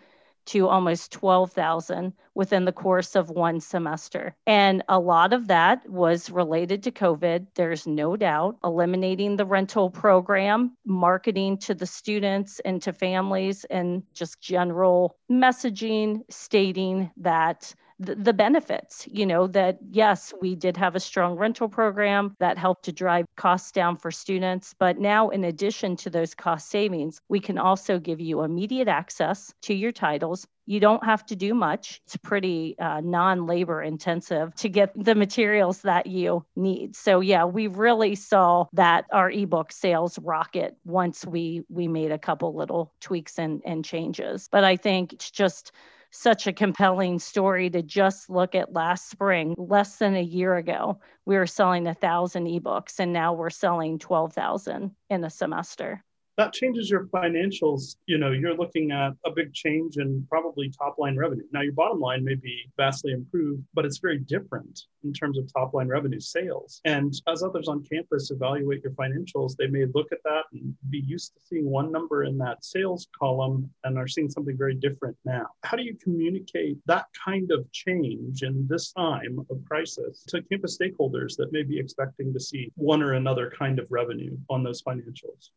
to 0.46 0.68
almost 0.68 1.12
12,000 1.12 2.14
within 2.34 2.66
the 2.66 2.72
course 2.72 3.16
of 3.16 3.30
one 3.30 3.60
semester. 3.60 4.36
And 4.46 4.84
a 4.90 5.00
lot 5.00 5.34
of 5.34 5.48
that 5.48 5.90
was 5.90 6.30
related 6.30 6.84
to 6.84 6.92
COVID. 6.92 7.48
There's 7.56 7.88
no 7.88 8.16
doubt. 8.16 8.58
Eliminating 8.64 9.38
the 9.38 9.46
rental 9.46 9.90
program, 9.90 10.76
marketing 10.86 11.58
to 11.60 11.74
the 11.74 11.86
students 11.86 12.60
and 12.66 12.82
to 12.82 12.94
families, 12.94 13.66
and 13.66 14.04
just 14.14 14.42
general 14.42 15.18
messaging 15.32 16.22
stating 16.30 17.10
that 17.18 17.74
the, 18.00 18.34
benefits, 18.34 19.08
you 19.10 19.26
know, 19.26 19.48
that 19.48 19.78
yes, 19.90 20.34
we 20.42 20.56
did 20.56 20.76
have 20.78 20.96
a 20.96 21.00
strong 21.00 21.36
rental 21.36 21.70
program 21.70 22.36
that 22.40 22.58
helped 22.58 22.86
to 22.86 22.92
drive 22.92 23.26
costs 23.38 23.72
down 23.72 23.96
for 23.96 24.12
students. 24.12 24.76
But 24.78 25.00
now, 25.00 25.30
in 25.30 25.46
addition 25.46 25.96
to 25.98 26.10
those 26.10 26.34
cost 26.34 26.70
savings, 26.70 27.22
we 27.30 27.40
can 27.40 27.58
also 27.58 28.00
give 28.00 28.20
you 28.20 28.42
immediate 28.42 28.88
access 28.88 29.54
to 29.64 29.74
your 29.74 29.92
titles. 29.92 30.46
You 30.66 30.80
don't 30.80 31.06
have 31.06 31.26
to 31.28 31.36
do 31.36 31.54
much. 31.54 32.02
It's 32.06 32.18
pretty 32.18 32.76
uh, 32.80 33.00
non 33.02 33.46
labor 33.46 33.82
intensive 33.82 34.54
to 34.56 34.70
get 34.70 34.92
the 34.96 35.16
materials 35.16 35.82
that 35.84 36.08
you 36.08 36.44
need. 36.56 36.96
So, 36.96 37.20
yeah, 37.20 37.46
we 37.46 37.68
really 37.68 38.16
saw 38.16 38.66
that 38.74 39.06
our 39.12 39.30
ebook 39.30 39.72
sales 39.72 40.18
rocket 40.20 40.76
once 40.84 41.26
we 41.26 41.64
we 41.70 41.88
made 41.88 42.12
a 42.12 42.18
couple 42.18 42.56
little 42.56 42.94
tweaks 43.00 43.38
and, 43.38 43.62
and 43.64 43.86
changes. 43.86 44.50
But 44.52 44.64
I 44.64 44.76
think 44.76 45.14
it's 45.14 45.30
just 45.30 45.72
such 46.16 46.48
a 46.48 46.54
compelling 46.54 47.20
story 47.20 47.70
to 47.72 47.82
just 47.82 48.30
look 48.30 48.56
at 48.56 48.72
last 48.72 49.10
spring, 49.10 49.56
less 49.58 49.98
than 49.98 50.16
a 50.16 50.24
year 50.24 50.56
ago. 50.56 51.00
We 51.26 51.36
were 51.36 51.48
selling 51.48 51.88
a 51.88 51.94
thousand 51.94 52.46
ebooks 52.46 53.00
and 53.00 53.12
now 53.12 53.34
we're 53.34 53.50
selling 53.50 54.00
12,000 54.00 54.92
in 55.10 55.24
a 55.24 55.30
semester 55.30 56.05
that 56.38 56.54
changes 56.54 56.90
your 56.90 57.06
financials. 57.08 57.96
You 58.08 58.18
know, 58.18 58.32
you're 58.32 58.56
looking 58.56 58.92
at 58.92 59.14
a 59.26 59.32
big 59.32 59.54
change 59.54 59.98
in 59.98 60.26
probably 60.30 60.70
top 60.70 60.98
line 60.98 61.18
revenue. 61.18 61.46
Now, 61.52 61.62
your 61.62 61.74
bottom 61.74 62.00
line 62.00 62.24
may 62.24 62.36
be 62.36 62.70
vastly 62.78 63.14
improved, 63.14 63.64
but 63.74 63.86
it's 63.86 64.00
very 64.00 64.20
different 64.20 64.82
in 65.04 65.14
terms 65.14 65.38
of 65.38 65.52
top 65.52 65.74
line 65.74 65.88
revenue 65.88 66.20
sales. 66.20 66.82
And 66.84 67.14
as 67.28 67.44
others 67.44 67.68
on 67.68 67.84
campus 67.84 68.32
evaluate 68.32 68.84
your 68.84 68.94
financials, 68.94 69.56
they 69.56 69.68
may 69.68 69.86
look 69.94 70.12
at 70.12 70.24
that 70.26 70.44
and 70.52 70.76
be 70.90 71.00
used 71.00 71.34
to 71.34 71.40
seeing 71.46 71.70
one 71.70 71.92
number 71.92 72.24
in 72.24 72.38
that 72.40 72.66
sales 72.66 73.08
column 73.18 73.70
and 73.84 73.98
are 73.98 74.08
seeing 74.08 74.30
something 74.30 74.58
very 74.58 74.76
different 74.76 75.16
now. 75.24 75.48
How 75.64 75.78
do 75.78 75.84
you 75.84 75.96
communicate 76.04 76.78
that 76.86 77.06
kind 77.24 77.52
of 77.52 77.72
change 77.72 78.44
in 78.44 78.68
this 78.68 78.92
time 78.92 79.40
of 79.50 79.64
crisis 79.66 80.24
to 80.30 80.42
campus 80.44 80.78
stakeholders 80.78 81.38
that 81.38 81.52
may 81.52 81.64
be 81.64 81.80
expecting 81.80 82.34
to 82.34 82.40
see 82.40 82.72
one 82.76 83.02
or 83.02 83.14
another 83.14 83.54
kind 83.58 83.80
of 83.80 83.88
revenue 83.90 84.38
on 84.50 84.64
those 84.64 84.82
financials? 84.82 85.52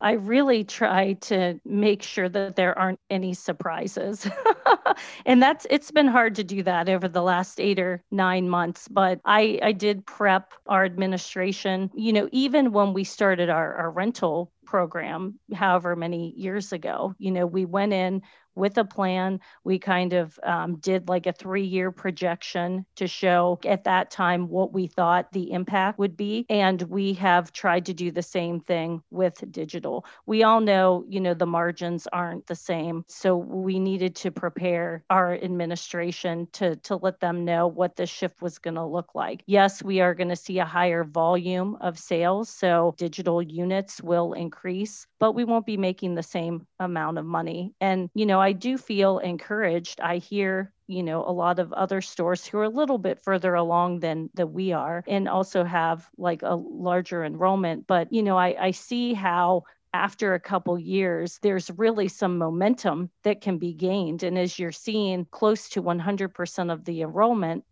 I 0.00 0.12
really 0.12 0.64
try 0.64 1.14
to 1.14 1.60
make 1.64 2.02
sure 2.02 2.28
that 2.28 2.56
there 2.56 2.78
aren't 2.78 3.00
any 3.10 3.34
surprises. 3.34 4.28
and 5.26 5.42
that's 5.42 5.66
it's 5.70 5.90
been 5.90 6.06
hard 6.06 6.36
to 6.36 6.44
do 6.44 6.62
that 6.62 6.88
over 6.88 7.08
the 7.08 7.22
last 7.22 7.60
8 7.60 7.78
or 7.78 8.02
9 8.10 8.48
months, 8.48 8.88
but 8.88 9.20
I 9.24 9.58
I 9.62 9.72
did 9.72 10.06
prep 10.06 10.52
our 10.66 10.84
administration, 10.84 11.90
you 11.94 12.12
know, 12.12 12.28
even 12.32 12.72
when 12.72 12.92
we 12.92 13.04
started 13.04 13.50
our 13.50 13.74
our 13.74 13.90
rental 13.90 14.52
program 14.68 15.38
however 15.54 15.96
many 15.96 16.34
years 16.36 16.74
ago 16.74 17.14
you 17.18 17.30
know 17.30 17.46
we 17.46 17.64
went 17.64 17.94
in 17.94 18.20
with 18.58 18.76
a 18.76 18.84
plan. 18.84 19.40
We 19.64 19.78
kind 19.78 20.12
of 20.12 20.38
um, 20.42 20.76
did 20.76 21.08
like 21.08 21.26
a 21.26 21.32
three 21.32 21.64
year 21.64 21.90
projection 21.90 22.84
to 22.96 23.06
show 23.06 23.58
at 23.64 23.84
that 23.84 24.10
time 24.10 24.48
what 24.48 24.72
we 24.72 24.86
thought 24.86 25.32
the 25.32 25.52
impact 25.52 25.98
would 25.98 26.16
be. 26.16 26.44
And 26.50 26.82
we 26.82 27.14
have 27.14 27.52
tried 27.52 27.86
to 27.86 27.94
do 27.94 28.10
the 28.10 28.22
same 28.22 28.60
thing 28.60 29.02
with 29.10 29.42
digital. 29.50 30.04
We 30.26 30.42
all 30.42 30.60
know, 30.60 31.04
you 31.08 31.20
know, 31.20 31.34
the 31.34 31.46
margins 31.46 32.06
aren't 32.12 32.46
the 32.46 32.54
same. 32.54 33.04
So 33.08 33.36
we 33.36 33.78
needed 33.78 34.16
to 34.16 34.30
prepare 34.30 35.04
our 35.08 35.34
administration 35.34 36.48
to, 36.52 36.76
to 36.76 36.96
let 36.96 37.20
them 37.20 37.44
know 37.44 37.68
what 37.68 37.96
the 37.96 38.06
shift 38.06 38.42
was 38.42 38.58
going 38.58 38.74
to 38.74 38.84
look 38.84 39.14
like. 39.14 39.42
Yes, 39.46 39.82
we 39.82 40.00
are 40.00 40.14
going 40.14 40.28
to 40.28 40.36
see 40.36 40.58
a 40.58 40.64
higher 40.64 41.04
volume 41.04 41.76
of 41.80 41.98
sales. 41.98 42.48
So 42.48 42.94
digital 42.98 43.42
units 43.42 44.02
will 44.02 44.32
increase, 44.32 45.06
but 45.18 45.32
we 45.32 45.44
won't 45.44 45.66
be 45.66 45.76
making 45.76 46.14
the 46.14 46.22
same 46.22 46.66
amount 46.78 47.18
of 47.18 47.24
money. 47.24 47.74
And, 47.80 48.10
you 48.14 48.26
know, 48.26 48.40
I 48.40 48.52
do 48.52 48.78
feel 48.78 49.18
encouraged. 49.18 50.00
I 50.00 50.18
hear 50.18 50.72
you 50.90 51.02
know 51.02 51.22
a 51.22 51.30
lot 51.30 51.58
of 51.58 51.70
other 51.74 52.00
stores 52.00 52.46
who 52.46 52.56
are 52.56 52.64
a 52.64 52.68
little 52.70 52.96
bit 52.96 53.20
further 53.22 53.54
along 53.54 54.00
than 54.00 54.30
that 54.32 54.46
we 54.46 54.72
are 54.72 55.04
and 55.06 55.28
also 55.28 55.62
have 55.62 56.08
like 56.16 56.40
a 56.42 56.54
larger 56.54 57.22
enrollment 57.22 57.86
but 57.86 58.10
you 58.10 58.22
know 58.22 58.38
i, 58.38 58.56
I 58.58 58.70
see 58.70 59.12
how 59.12 59.64
after 59.94 60.34
a 60.34 60.40
couple 60.40 60.78
years, 60.78 61.38
there's 61.42 61.70
really 61.76 62.08
some 62.08 62.38
momentum 62.38 63.10
that 63.24 63.40
can 63.40 63.58
be 63.58 63.72
gained. 63.72 64.22
And 64.22 64.38
as 64.38 64.58
you're 64.58 64.72
seeing 64.72 65.26
close 65.30 65.68
to 65.70 65.82
100% 65.82 66.70
of 66.70 66.84
the 66.84 67.02
enrollment 67.02 67.64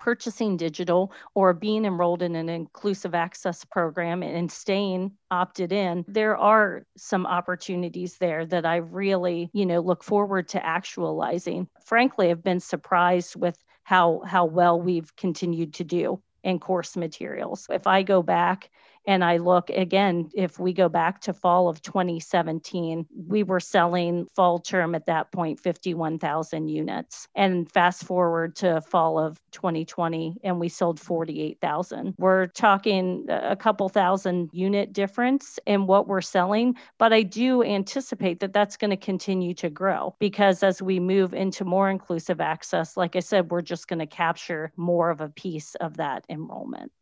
purchasing 0.00 0.56
digital 0.56 1.12
or 1.34 1.52
being 1.52 1.84
enrolled 1.84 2.22
in 2.22 2.34
an 2.34 2.48
inclusive 2.48 3.14
access 3.14 3.64
program 3.64 4.22
and 4.22 4.50
staying 4.50 5.12
opted 5.30 5.70
in 5.70 6.04
there 6.08 6.36
are 6.36 6.84
some 6.96 7.26
opportunities 7.26 8.16
there 8.18 8.44
that 8.46 8.66
i 8.66 8.76
really 8.76 9.50
you 9.52 9.66
know 9.66 9.80
look 9.80 10.02
forward 10.02 10.48
to 10.48 10.64
actualizing. 10.64 11.68
Frankly 11.84 12.30
i've 12.30 12.42
been 12.42 12.60
surprised 12.60 13.36
with 13.36 13.56
how 13.84 14.22
how 14.26 14.44
well 14.44 14.80
we've 14.80 15.14
continued 15.16 15.74
to 15.74 15.84
do 15.84 16.22
in 16.42 16.58
course 16.58 16.96
materials. 16.96 17.66
If 17.70 17.86
i 17.86 18.02
go 18.02 18.22
back 18.22 18.70
and 19.10 19.24
I 19.24 19.38
look 19.38 19.70
again, 19.70 20.30
if 20.34 20.60
we 20.60 20.72
go 20.72 20.88
back 20.88 21.20
to 21.22 21.32
fall 21.32 21.68
of 21.68 21.82
2017, 21.82 23.06
we 23.26 23.42
were 23.42 23.58
selling 23.58 24.26
fall 24.36 24.60
term 24.60 24.94
at 24.94 25.06
that 25.06 25.32
point 25.32 25.58
51,000 25.58 26.68
units. 26.68 27.26
And 27.34 27.68
fast 27.72 28.04
forward 28.04 28.54
to 28.56 28.80
fall 28.82 29.18
of 29.18 29.40
2020, 29.50 30.36
and 30.44 30.60
we 30.60 30.68
sold 30.68 31.00
48,000. 31.00 32.14
We're 32.18 32.46
talking 32.46 33.26
a 33.28 33.56
couple 33.56 33.88
thousand 33.88 34.50
unit 34.52 34.92
difference 34.92 35.58
in 35.66 35.88
what 35.88 36.06
we're 36.06 36.20
selling, 36.20 36.76
but 36.96 37.12
I 37.12 37.22
do 37.22 37.64
anticipate 37.64 38.38
that 38.38 38.52
that's 38.52 38.76
going 38.76 38.92
to 38.92 38.96
continue 38.96 39.54
to 39.54 39.70
grow 39.70 40.14
because 40.20 40.62
as 40.62 40.80
we 40.80 41.00
move 41.00 41.34
into 41.34 41.64
more 41.64 41.90
inclusive 41.90 42.40
access, 42.40 42.96
like 42.96 43.16
I 43.16 43.20
said, 43.20 43.50
we're 43.50 43.60
just 43.60 43.88
going 43.88 43.98
to 43.98 44.06
capture 44.06 44.72
more 44.76 45.10
of 45.10 45.20
a 45.20 45.28
piece 45.28 45.74
of 45.74 45.96
that 45.96 46.24
enrollment. 46.28 46.92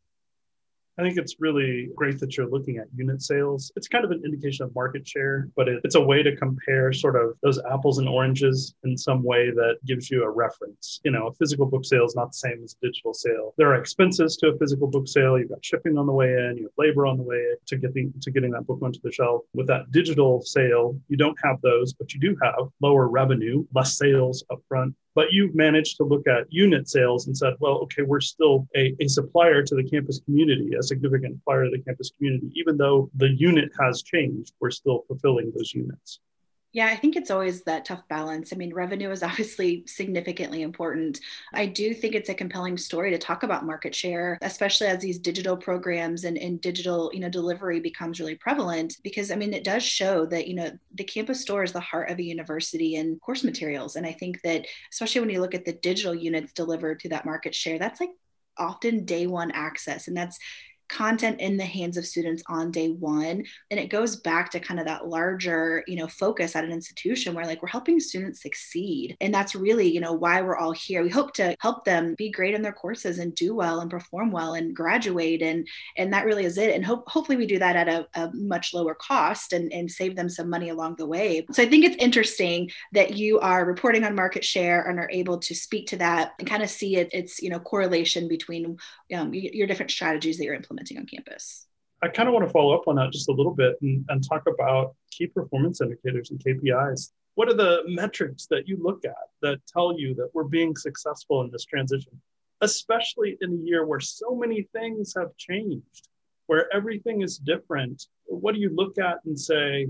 I 0.98 1.02
think 1.02 1.16
it's 1.16 1.36
really 1.38 1.90
great 1.94 2.18
that 2.18 2.36
you're 2.36 2.48
looking 2.48 2.78
at 2.78 2.88
unit 2.92 3.22
sales. 3.22 3.70
It's 3.76 3.86
kind 3.86 4.04
of 4.04 4.10
an 4.10 4.22
indication 4.24 4.64
of 4.64 4.74
market 4.74 5.06
share, 5.06 5.48
but 5.54 5.68
it, 5.68 5.80
it's 5.84 5.94
a 5.94 6.00
way 6.00 6.24
to 6.24 6.34
compare 6.34 6.92
sort 6.92 7.14
of 7.14 7.36
those 7.40 7.60
apples 7.70 7.98
and 7.98 8.08
oranges 8.08 8.74
in 8.82 8.98
some 8.98 9.22
way 9.22 9.50
that 9.50 9.76
gives 9.86 10.10
you 10.10 10.24
a 10.24 10.30
reference. 10.30 11.00
You 11.04 11.12
know, 11.12 11.28
a 11.28 11.34
physical 11.34 11.66
book 11.66 11.84
sale 11.84 12.04
is 12.04 12.16
not 12.16 12.32
the 12.32 12.38
same 12.38 12.64
as 12.64 12.74
a 12.82 12.86
digital 12.86 13.14
sale. 13.14 13.54
There 13.58 13.68
are 13.68 13.76
expenses 13.76 14.36
to 14.38 14.48
a 14.48 14.58
physical 14.58 14.88
book 14.88 15.06
sale. 15.06 15.38
You've 15.38 15.50
got 15.50 15.64
shipping 15.64 15.96
on 15.96 16.06
the 16.06 16.12
way 16.12 16.32
in, 16.32 16.56
you 16.56 16.64
have 16.64 16.72
labor 16.76 17.06
on 17.06 17.16
the 17.16 17.22
way 17.22 17.44
to 17.66 17.76
getting 17.76 18.12
to 18.20 18.30
getting 18.32 18.50
that 18.50 18.66
book 18.66 18.80
onto 18.82 18.98
the 19.00 19.12
shelf. 19.12 19.42
With 19.54 19.68
that 19.68 19.92
digital 19.92 20.42
sale, 20.42 20.98
you 21.06 21.16
don't 21.16 21.38
have 21.44 21.60
those, 21.60 21.92
but 21.92 22.12
you 22.12 22.18
do 22.18 22.36
have 22.42 22.70
lower 22.80 23.06
revenue, 23.08 23.64
less 23.72 23.96
sales 23.96 24.42
upfront, 24.50 24.94
but 25.18 25.32
you've 25.32 25.52
managed 25.52 25.96
to 25.96 26.04
look 26.04 26.28
at 26.28 26.46
unit 26.48 26.88
sales 26.88 27.26
and 27.26 27.36
said, 27.36 27.54
well, 27.58 27.78
okay, 27.78 28.02
we're 28.02 28.20
still 28.20 28.68
a, 28.76 28.94
a 29.00 29.08
supplier 29.08 29.64
to 29.64 29.74
the 29.74 29.82
campus 29.82 30.20
community, 30.24 30.70
a 30.78 30.82
significant 30.84 31.34
supplier 31.38 31.64
to 31.64 31.70
the 31.72 31.82
campus 31.82 32.12
community. 32.16 32.52
Even 32.54 32.76
though 32.76 33.10
the 33.16 33.30
unit 33.36 33.68
has 33.80 34.04
changed, 34.04 34.52
we're 34.60 34.70
still 34.70 35.02
fulfilling 35.08 35.50
those 35.56 35.74
units. 35.74 36.20
Yeah, 36.78 36.86
I 36.86 36.94
think 36.94 37.16
it's 37.16 37.32
always 37.32 37.64
that 37.64 37.84
tough 37.84 38.06
balance. 38.06 38.52
I 38.52 38.56
mean, 38.56 38.72
revenue 38.72 39.10
is 39.10 39.22
obviously 39.24 39.82
significantly 39.88 40.62
important. 40.62 41.18
I 41.52 41.66
do 41.66 41.92
think 41.92 42.14
it's 42.14 42.28
a 42.28 42.34
compelling 42.34 42.78
story 42.78 43.10
to 43.10 43.18
talk 43.18 43.42
about 43.42 43.66
market 43.66 43.92
share, 43.92 44.38
especially 44.42 44.86
as 44.86 45.00
these 45.00 45.18
digital 45.18 45.56
programs 45.56 46.22
and, 46.22 46.38
and 46.38 46.60
digital, 46.60 47.10
you 47.12 47.18
know, 47.18 47.28
delivery 47.28 47.80
becomes 47.80 48.20
really 48.20 48.36
prevalent 48.36 48.98
because 49.02 49.32
I 49.32 49.34
mean, 49.34 49.54
it 49.54 49.64
does 49.64 49.82
show 49.82 50.24
that, 50.26 50.46
you 50.46 50.54
know, 50.54 50.70
the 50.94 51.02
campus 51.02 51.40
store 51.40 51.64
is 51.64 51.72
the 51.72 51.80
heart 51.80 52.10
of 52.10 52.20
a 52.20 52.22
university 52.22 52.94
and 52.94 53.20
course 53.20 53.42
materials. 53.42 53.96
And 53.96 54.06
I 54.06 54.12
think 54.12 54.40
that 54.42 54.64
especially 54.92 55.22
when 55.22 55.30
you 55.30 55.40
look 55.40 55.56
at 55.56 55.64
the 55.64 55.72
digital 55.72 56.14
units 56.14 56.52
delivered 56.52 57.00
to 57.00 57.08
that 57.08 57.24
market 57.24 57.56
share, 57.56 57.80
that's 57.80 57.98
like 57.98 58.10
often 58.56 59.04
day 59.04 59.26
one 59.26 59.50
access. 59.50 60.06
And 60.06 60.16
that's 60.16 60.38
content 60.88 61.40
in 61.40 61.56
the 61.56 61.64
hands 61.64 61.96
of 61.96 62.06
students 62.06 62.42
on 62.48 62.70
day 62.70 62.90
one. 62.90 63.44
And 63.70 63.80
it 63.80 63.90
goes 63.90 64.16
back 64.16 64.50
to 64.50 64.60
kind 64.60 64.80
of 64.80 64.86
that 64.86 65.08
larger 65.08 65.84
you 65.86 65.96
know 65.96 66.06
focus 66.06 66.56
at 66.56 66.64
an 66.64 66.72
institution 66.72 67.34
where 67.34 67.46
like 67.46 67.62
we're 67.62 67.68
helping 67.68 68.00
students 68.00 68.42
succeed. 68.42 69.16
And 69.20 69.32
that's 69.32 69.54
really 69.54 69.92
you 69.92 70.00
know 70.00 70.12
why 70.12 70.42
we're 70.42 70.56
all 70.56 70.72
here. 70.72 71.02
We 71.02 71.10
hope 71.10 71.34
to 71.34 71.56
help 71.60 71.84
them 71.84 72.14
be 72.16 72.30
great 72.30 72.54
in 72.54 72.62
their 72.62 72.72
courses 72.72 73.18
and 73.18 73.34
do 73.34 73.54
well 73.54 73.80
and 73.80 73.90
perform 73.90 74.30
well 74.30 74.54
and 74.54 74.74
graduate. 74.74 75.42
And 75.42 75.66
and 75.96 76.12
that 76.12 76.24
really 76.24 76.44
is 76.44 76.58
it. 76.58 76.74
And 76.74 76.84
hope, 76.84 77.08
hopefully 77.08 77.36
we 77.36 77.46
do 77.46 77.58
that 77.58 77.76
at 77.76 77.88
a, 77.88 78.08
a 78.14 78.30
much 78.32 78.72
lower 78.74 78.94
cost 78.94 79.52
and, 79.52 79.72
and 79.72 79.90
save 79.90 80.16
them 80.16 80.28
some 80.28 80.48
money 80.48 80.70
along 80.70 80.96
the 80.96 81.06
way. 81.06 81.46
So 81.52 81.62
i 81.62 81.66
think 81.66 81.84
it's 81.84 81.96
interesting 82.02 82.70
that 82.92 83.16
you 83.16 83.38
are 83.40 83.64
reporting 83.64 84.04
on 84.04 84.14
market 84.14 84.44
share 84.44 84.88
and 84.88 84.98
are 84.98 85.10
able 85.10 85.38
to 85.38 85.54
speak 85.54 85.86
to 85.88 85.96
that 85.96 86.32
and 86.38 86.48
kind 86.48 86.62
of 86.62 86.70
see 86.70 86.96
it, 86.96 87.10
its 87.12 87.42
you 87.42 87.50
know 87.50 87.58
correlation 87.58 88.28
between 88.28 88.78
um, 89.14 89.34
your 89.34 89.66
different 89.66 89.90
strategies 89.90 90.38
that 90.38 90.44
you're 90.44 90.54
implementing 90.54 90.77
implementing 90.78 90.98
on 90.98 91.06
campus. 91.06 91.66
I 92.02 92.08
kind 92.08 92.28
of 92.28 92.32
want 92.34 92.46
to 92.46 92.52
follow 92.52 92.74
up 92.74 92.86
on 92.86 92.96
that 92.96 93.12
just 93.12 93.28
a 93.28 93.32
little 93.32 93.54
bit 93.54 93.76
and, 93.82 94.04
and 94.08 94.26
talk 94.26 94.44
about 94.46 94.94
key 95.10 95.26
performance 95.26 95.80
indicators 95.80 96.30
and 96.30 96.42
KPIs. 96.42 97.10
What 97.34 97.48
are 97.48 97.54
the 97.54 97.82
metrics 97.86 98.46
that 98.46 98.68
you 98.68 98.78
look 98.80 99.04
at 99.04 99.16
that 99.42 99.58
tell 99.66 99.98
you 99.98 100.14
that 100.14 100.30
we're 100.32 100.44
being 100.44 100.76
successful 100.76 101.42
in 101.42 101.50
this 101.50 101.64
transition, 101.64 102.20
especially 102.60 103.36
in 103.40 103.52
a 103.52 103.64
year 103.64 103.86
where 103.86 104.00
so 104.00 104.34
many 104.34 104.68
things 104.72 105.14
have 105.16 105.36
changed, 105.36 106.08
where 106.46 106.72
everything 106.72 107.22
is 107.22 107.38
different? 107.38 108.06
What 108.26 108.54
do 108.54 108.60
you 108.60 108.70
look 108.74 108.98
at 108.98 109.18
and 109.24 109.38
say, 109.38 109.88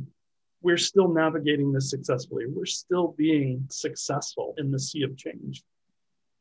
we're 0.61 0.79
still 0.79 1.09
navigating 1.09 1.73
this 1.73 1.91
successfully? 1.91 2.47
We're 2.49 2.67
still 2.67 3.15
being 3.17 3.65
successful 3.71 4.55
in 4.59 4.71
the 4.71 4.81
sea 4.81 5.03
of 5.03 5.17
change. 5.17 5.63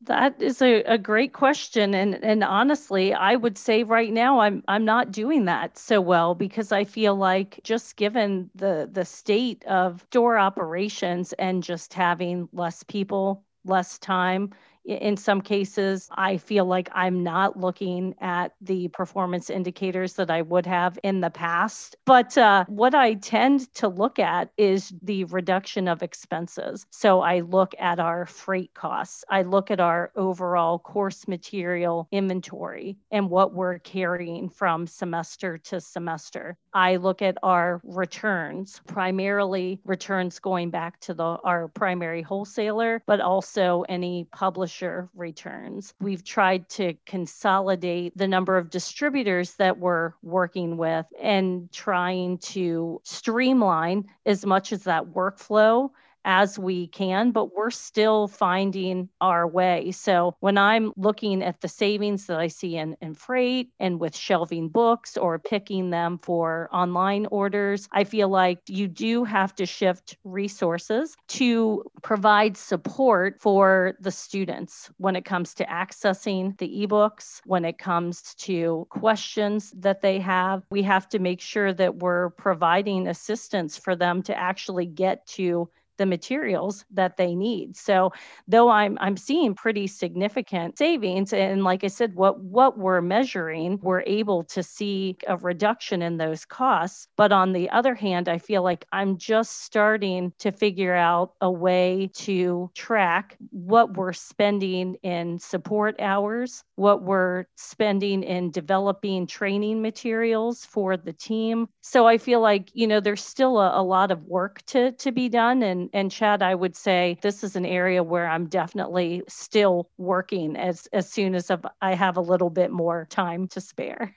That 0.02 0.40
is 0.40 0.62
a, 0.62 0.82
a 0.84 0.98
great 0.98 1.32
question. 1.32 1.94
And 1.94 2.14
and 2.24 2.42
honestly, 2.44 3.12
I 3.14 3.34
would 3.36 3.58
say 3.58 3.82
right 3.82 4.12
now 4.12 4.38
I'm 4.40 4.62
I'm 4.68 4.84
not 4.84 5.10
doing 5.12 5.44
that 5.46 5.76
so 5.76 6.00
well 6.00 6.34
because 6.34 6.70
I 6.72 6.84
feel 6.84 7.14
like 7.16 7.60
just 7.64 7.96
given 7.96 8.50
the 8.54 8.88
the 8.90 9.04
state 9.04 9.64
of 9.66 10.02
store 10.10 10.38
operations 10.38 11.32
and 11.34 11.62
just 11.62 11.94
having 11.94 12.48
less 12.52 12.82
people, 12.84 13.44
less 13.64 13.98
time, 13.98 14.52
in 14.88 15.18
some 15.18 15.42
cases, 15.42 16.08
I 16.12 16.38
feel 16.38 16.64
like 16.64 16.88
I'm 16.92 17.22
not 17.22 17.58
looking 17.58 18.14
at 18.20 18.54
the 18.62 18.88
performance 18.88 19.50
indicators 19.50 20.14
that 20.14 20.30
I 20.30 20.42
would 20.42 20.64
have 20.64 20.98
in 21.02 21.20
the 21.20 21.30
past. 21.30 21.96
But 22.06 22.36
uh, 22.38 22.64
what 22.68 22.94
I 22.94 23.14
tend 23.14 23.72
to 23.74 23.88
look 23.88 24.18
at 24.18 24.50
is 24.56 24.94
the 25.02 25.24
reduction 25.24 25.88
of 25.88 26.02
expenses. 26.02 26.86
So 26.90 27.20
I 27.20 27.40
look 27.40 27.74
at 27.78 28.00
our 28.00 28.24
freight 28.24 28.72
costs, 28.72 29.24
I 29.28 29.42
look 29.42 29.70
at 29.70 29.80
our 29.80 30.10
overall 30.16 30.78
course 30.78 31.28
material 31.28 32.08
inventory 32.10 32.96
and 33.10 33.28
what 33.28 33.52
we're 33.52 33.78
carrying 33.80 34.48
from 34.48 34.86
semester 34.86 35.58
to 35.58 35.80
semester. 35.80 36.56
I 36.72 36.96
look 36.96 37.20
at 37.20 37.36
our 37.42 37.82
returns, 37.84 38.80
primarily 38.86 39.80
returns 39.84 40.38
going 40.38 40.70
back 40.70 40.98
to 41.00 41.14
the 41.14 41.38
our 41.44 41.68
primary 41.68 42.22
wholesaler, 42.22 43.02
but 43.06 43.20
also 43.20 43.84
any 43.88 44.26
publisher 44.32 44.77
returns. 45.14 45.94
We've 46.00 46.24
tried 46.24 46.68
to 46.70 46.94
consolidate 47.06 48.16
the 48.16 48.28
number 48.28 48.56
of 48.56 48.70
distributors 48.70 49.54
that 49.54 49.78
we're 49.78 50.12
working 50.22 50.76
with 50.76 51.06
and 51.20 51.70
trying 51.72 52.38
to 52.38 53.00
streamline 53.04 54.08
as 54.26 54.44
much 54.46 54.72
as 54.72 54.84
that 54.84 55.06
workflow 55.06 55.90
as 56.28 56.58
we 56.58 56.86
can, 56.88 57.30
but 57.30 57.56
we're 57.56 57.70
still 57.70 58.28
finding 58.28 59.08
our 59.22 59.48
way. 59.48 59.90
So 59.92 60.36
when 60.40 60.58
I'm 60.58 60.92
looking 60.94 61.42
at 61.42 61.62
the 61.62 61.68
savings 61.68 62.26
that 62.26 62.38
I 62.38 62.48
see 62.48 62.76
in, 62.76 62.98
in 63.00 63.14
freight 63.14 63.70
and 63.80 63.98
with 63.98 64.14
shelving 64.14 64.68
books 64.68 65.16
or 65.16 65.38
picking 65.38 65.88
them 65.88 66.18
for 66.22 66.68
online 66.70 67.26
orders, 67.30 67.88
I 67.92 68.04
feel 68.04 68.28
like 68.28 68.58
you 68.68 68.88
do 68.88 69.24
have 69.24 69.54
to 69.54 69.64
shift 69.64 70.18
resources 70.22 71.16
to 71.28 71.82
provide 72.02 72.58
support 72.58 73.40
for 73.40 73.94
the 73.98 74.10
students 74.10 74.90
when 74.98 75.16
it 75.16 75.24
comes 75.24 75.54
to 75.54 75.64
accessing 75.64 76.58
the 76.58 76.86
ebooks, 76.86 77.40
when 77.46 77.64
it 77.64 77.78
comes 77.78 78.34
to 78.34 78.86
questions 78.90 79.72
that 79.78 80.02
they 80.02 80.18
have. 80.18 80.62
We 80.70 80.82
have 80.82 81.08
to 81.08 81.20
make 81.20 81.40
sure 81.40 81.72
that 81.72 81.96
we're 81.96 82.28
providing 82.30 83.08
assistance 83.08 83.78
for 83.78 83.96
them 83.96 84.22
to 84.24 84.38
actually 84.38 84.84
get 84.84 85.26
to 85.28 85.70
the 85.98 86.06
materials 86.06 86.84
that 86.92 87.16
they 87.16 87.34
need. 87.34 87.76
So 87.76 88.12
though 88.46 88.70
I'm 88.70 88.96
I'm 89.00 89.16
seeing 89.16 89.54
pretty 89.54 89.86
significant 89.86 90.78
savings 90.78 91.32
and 91.32 91.64
like 91.64 91.84
I 91.84 91.88
said 91.88 92.14
what 92.14 92.40
what 92.40 92.78
we're 92.78 93.00
measuring 93.00 93.78
we're 93.82 94.04
able 94.06 94.44
to 94.44 94.62
see 94.62 95.16
a 95.26 95.36
reduction 95.36 96.02
in 96.02 96.16
those 96.16 96.44
costs 96.44 97.08
but 97.16 97.32
on 97.32 97.52
the 97.52 97.68
other 97.70 97.94
hand 97.94 98.28
I 98.28 98.38
feel 98.38 98.62
like 98.62 98.86
I'm 98.92 99.18
just 99.18 99.62
starting 99.62 100.32
to 100.38 100.52
figure 100.52 100.94
out 100.94 101.32
a 101.40 101.50
way 101.50 102.10
to 102.14 102.70
track 102.74 103.36
what 103.50 103.94
we're 103.96 104.12
spending 104.12 104.94
in 105.02 105.38
support 105.38 105.96
hours, 106.00 106.62
what 106.76 107.02
we're 107.02 107.44
spending 107.56 108.22
in 108.22 108.50
developing 108.50 109.26
training 109.26 109.82
materials 109.82 110.64
for 110.64 110.96
the 110.96 111.12
team. 111.12 111.68
So 111.80 112.06
I 112.06 112.18
feel 112.18 112.40
like, 112.40 112.70
you 112.72 112.86
know, 112.86 113.00
there's 113.00 113.24
still 113.24 113.58
a, 113.58 113.80
a 113.80 113.82
lot 113.82 114.10
of 114.10 114.24
work 114.24 114.62
to 114.66 114.92
to 114.92 115.12
be 115.12 115.28
done 115.28 115.62
and 115.62 115.87
and 115.92 116.10
Chad, 116.10 116.42
I 116.42 116.54
would 116.54 116.76
say 116.76 117.18
this 117.22 117.44
is 117.44 117.56
an 117.56 117.66
area 117.66 118.02
where 118.02 118.28
I'm 118.28 118.46
definitely 118.46 119.22
still 119.28 119.90
working 119.98 120.56
as 120.56 120.86
as 120.92 121.10
soon 121.10 121.34
as 121.34 121.50
I 121.80 121.94
have 121.94 122.16
a 122.16 122.22
little 122.22 122.50
bit 122.50 122.70
more 122.70 123.06
time 123.10 123.48
to 123.48 123.60
spare. 123.60 124.16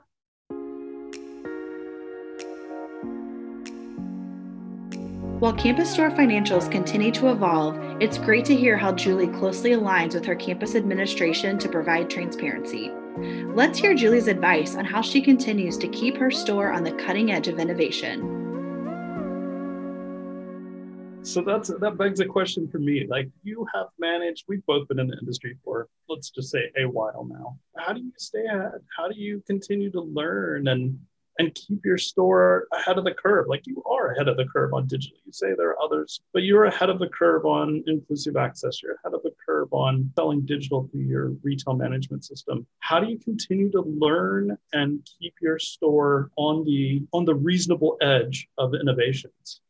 While 5.38 5.52
Campus 5.52 5.92
Store 5.92 6.10
financials 6.10 6.70
continue 6.70 7.12
to 7.12 7.30
evolve, 7.30 7.76
it's 8.00 8.16
great 8.16 8.46
to 8.46 8.56
hear 8.56 8.78
how 8.78 8.92
Julie 8.92 9.28
closely 9.28 9.72
aligns 9.72 10.14
with 10.14 10.24
her 10.24 10.34
campus 10.34 10.74
administration 10.74 11.58
to 11.58 11.68
provide 11.68 12.08
transparency. 12.08 12.90
Let's 13.54 13.78
hear 13.78 13.94
Julie's 13.94 14.28
advice 14.28 14.76
on 14.76 14.86
how 14.86 15.02
she 15.02 15.20
continues 15.20 15.76
to 15.78 15.88
keep 15.88 16.16
her 16.16 16.30
store 16.30 16.72
on 16.72 16.84
the 16.84 16.92
cutting 16.92 17.32
edge 17.32 17.48
of 17.48 17.58
innovation 17.58 18.45
so 21.26 21.42
that's 21.42 21.68
that 21.68 21.98
begs 21.98 22.20
a 22.20 22.24
question 22.24 22.68
for 22.68 22.78
me. 22.78 23.04
Like 23.08 23.28
you 23.42 23.66
have 23.74 23.88
managed, 23.98 24.44
we've 24.46 24.64
both 24.64 24.86
been 24.86 25.00
in 25.00 25.08
the 25.08 25.18
industry 25.18 25.56
for 25.64 25.88
let's 26.08 26.30
just 26.30 26.50
say 26.50 26.70
a 26.78 26.84
while 26.84 27.26
now. 27.28 27.58
How 27.76 27.92
do 27.92 28.00
you 28.00 28.12
stay 28.16 28.44
ahead? 28.46 28.80
How 28.96 29.08
do 29.08 29.18
you 29.18 29.42
continue 29.44 29.90
to 29.90 30.00
learn 30.00 30.68
and 30.68 30.98
and 31.38 31.54
keep 31.54 31.84
your 31.84 31.98
store 31.98 32.68
ahead 32.72 32.96
of 32.96 33.04
the 33.04 33.12
curve? 33.12 33.46
Like 33.48 33.66
you 33.66 33.82
are 33.84 34.12
ahead 34.12 34.28
of 34.28 34.36
the 34.36 34.46
curve 34.46 34.72
on 34.72 34.86
digital. 34.86 35.18
You 35.26 35.32
say 35.32 35.48
there 35.56 35.70
are 35.70 35.82
others, 35.82 36.20
but 36.32 36.44
you're 36.44 36.66
ahead 36.66 36.90
of 36.90 37.00
the 37.00 37.08
curve 37.08 37.44
on 37.44 37.82
inclusive 37.88 38.36
access. 38.36 38.80
You're 38.80 38.94
ahead 38.94 39.12
of 39.12 39.22
the 39.24 39.34
curve 39.44 39.72
on 39.72 40.12
selling 40.16 40.46
digital 40.46 40.88
through 40.92 41.02
your 41.02 41.30
retail 41.42 41.74
management 41.74 42.24
system. 42.24 42.66
How 42.78 43.00
do 43.00 43.08
you 43.10 43.18
continue 43.18 43.70
to 43.72 43.82
learn 43.82 44.56
and 44.72 45.06
keep 45.18 45.34
your 45.42 45.58
store 45.58 46.30
on 46.36 46.64
the 46.64 47.02
on 47.12 47.24
the 47.24 47.34
reasonable 47.34 47.96
edge 48.00 48.48
of 48.58 48.74
innovations? 48.74 49.60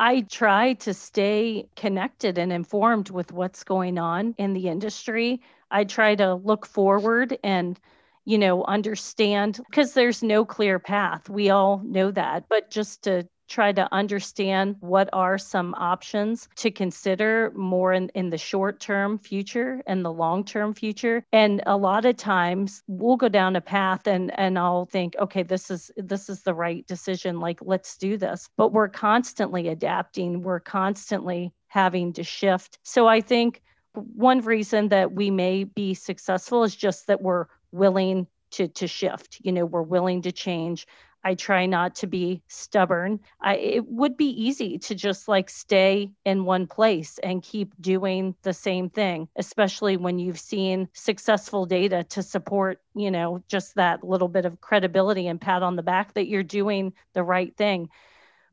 I 0.00 0.22
try 0.22 0.72
to 0.74 0.94
stay 0.94 1.68
connected 1.76 2.38
and 2.38 2.52
informed 2.52 3.10
with 3.10 3.32
what's 3.32 3.62
going 3.64 3.98
on 3.98 4.34
in 4.38 4.52
the 4.54 4.68
industry. 4.68 5.42
I 5.70 5.84
try 5.84 6.16
to 6.16 6.34
look 6.34 6.66
forward 6.66 7.38
and 7.44 7.78
you 8.24 8.38
know 8.38 8.64
understand 8.64 9.60
because 9.70 9.94
there's 9.94 10.22
no 10.24 10.44
clear 10.44 10.78
path. 10.80 11.28
We 11.30 11.50
all 11.50 11.78
know 11.84 12.10
that, 12.12 12.48
but 12.48 12.70
just 12.70 13.02
to 13.04 13.28
try 13.50 13.72
to 13.72 13.92
understand 13.92 14.76
what 14.80 15.10
are 15.12 15.36
some 15.36 15.74
options 15.74 16.48
to 16.56 16.70
consider 16.70 17.52
more 17.54 17.92
in, 17.92 18.08
in 18.14 18.30
the 18.30 18.38
short 18.38 18.80
term 18.80 19.18
future 19.18 19.82
and 19.86 20.04
the 20.04 20.12
long 20.12 20.44
term 20.44 20.72
future. 20.72 21.24
And 21.32 21.62
a 21.66 21.76
lot 21.76 22.06
of 22.06 22.16
times 22.16 22.82
we'll 22.86 23.16
go 23.16 23.28
down 23.28 23.56
a 23.56 23.60
path 23.60 24.06
and 24.06 24.30
and 24.38 24.58
i'll 24.58 24.86
think 24.86 25.16
okay 25.18 25.42
this 25.42 25.70
is 25.70 25.90
this 25.96 26.28
is 26.28 26.42
the 26.42 26.54
right 26.54 26.86
decision 26.86 27.40
like 27.40 27.58
let's 27.62 27.96
do 27.96 28.16
this. 28.16 28.48
But 28.56 28.72
we're 28.72 28.88
constantly 28.88 29.68
adapting. 29.68 30.42
We're 30.42 30.60
constantly 30.60 31.52
having 31.66 32.12
to 32.14 32.22
shift. 32.22 32.78
So 32.84 33.08
i 33.08 33.20
think 33.20 33.62
one 33.94 34.40
reason 34.40 34.88
that 34.88 35.12
we 35.12 35.30
may 35.30 35.64
be 35.64 35.94
successful 35.94 36.62
is 36.62 36.76
just 36.76 37.08
that 37.08 37.20
we're 37.20 37.46
willing 37.72 38.28
to 38.52 38.68
to 38.68 38.86
shift. 38.86 39.38
You 39.42 39.52
know 39.52 39.66
we're 39.66 39.82
willing 39.82 40.22
to 40.22 40.32
change 40.32 40.86
I 41.22 41.34
try 41.34 41.66
not 41.66 41.94
to 41.96 42.06
be 42.06 42.42
stubborn. 42.48 43.20
I, 43.40 43.56
it 43.56 43.86
would 43.88 44.16
be 44.16 44.30
easy 44.30 44.78
to 44.78 44.94
just 44.94 45.28
like 45.28 45.50
stay 45.50 46.10
in 46.24 46.44
one 46.44 46.66
place 46.66 47.18
and 47.18 47.42
keep 47.42 47.74
doing 47.80 48.34
the 48.42 48.54
same 48.54 48.88
thing, 48.90 49.28
especially 49.36 49.96
when 49.96 50.18
you've 50.18 50.40
seen 50.40 50.88
successful 50.92 51.66
data 51.66 52.04
to 52.10 52.22
support, 52.22 52.80
you 52.94 53.10
know, 53.10 53.42
just 53.48 53.74
that 53.74 54.02
little 54.02 54.28
bit 54.28 54.46
of 54.46 54.60
credibility 54.60 55.26
and 55.26 55.40
pat 55.40 55.62
on 55.62 55.76
the 55.76 55.82
back 55.82 56.14
that 56.14 56.28
you're 56.28 56.42
doing 56.42 56.92
the 57.12 57.22
right 57.22 57.56
thing. 57.56 57.88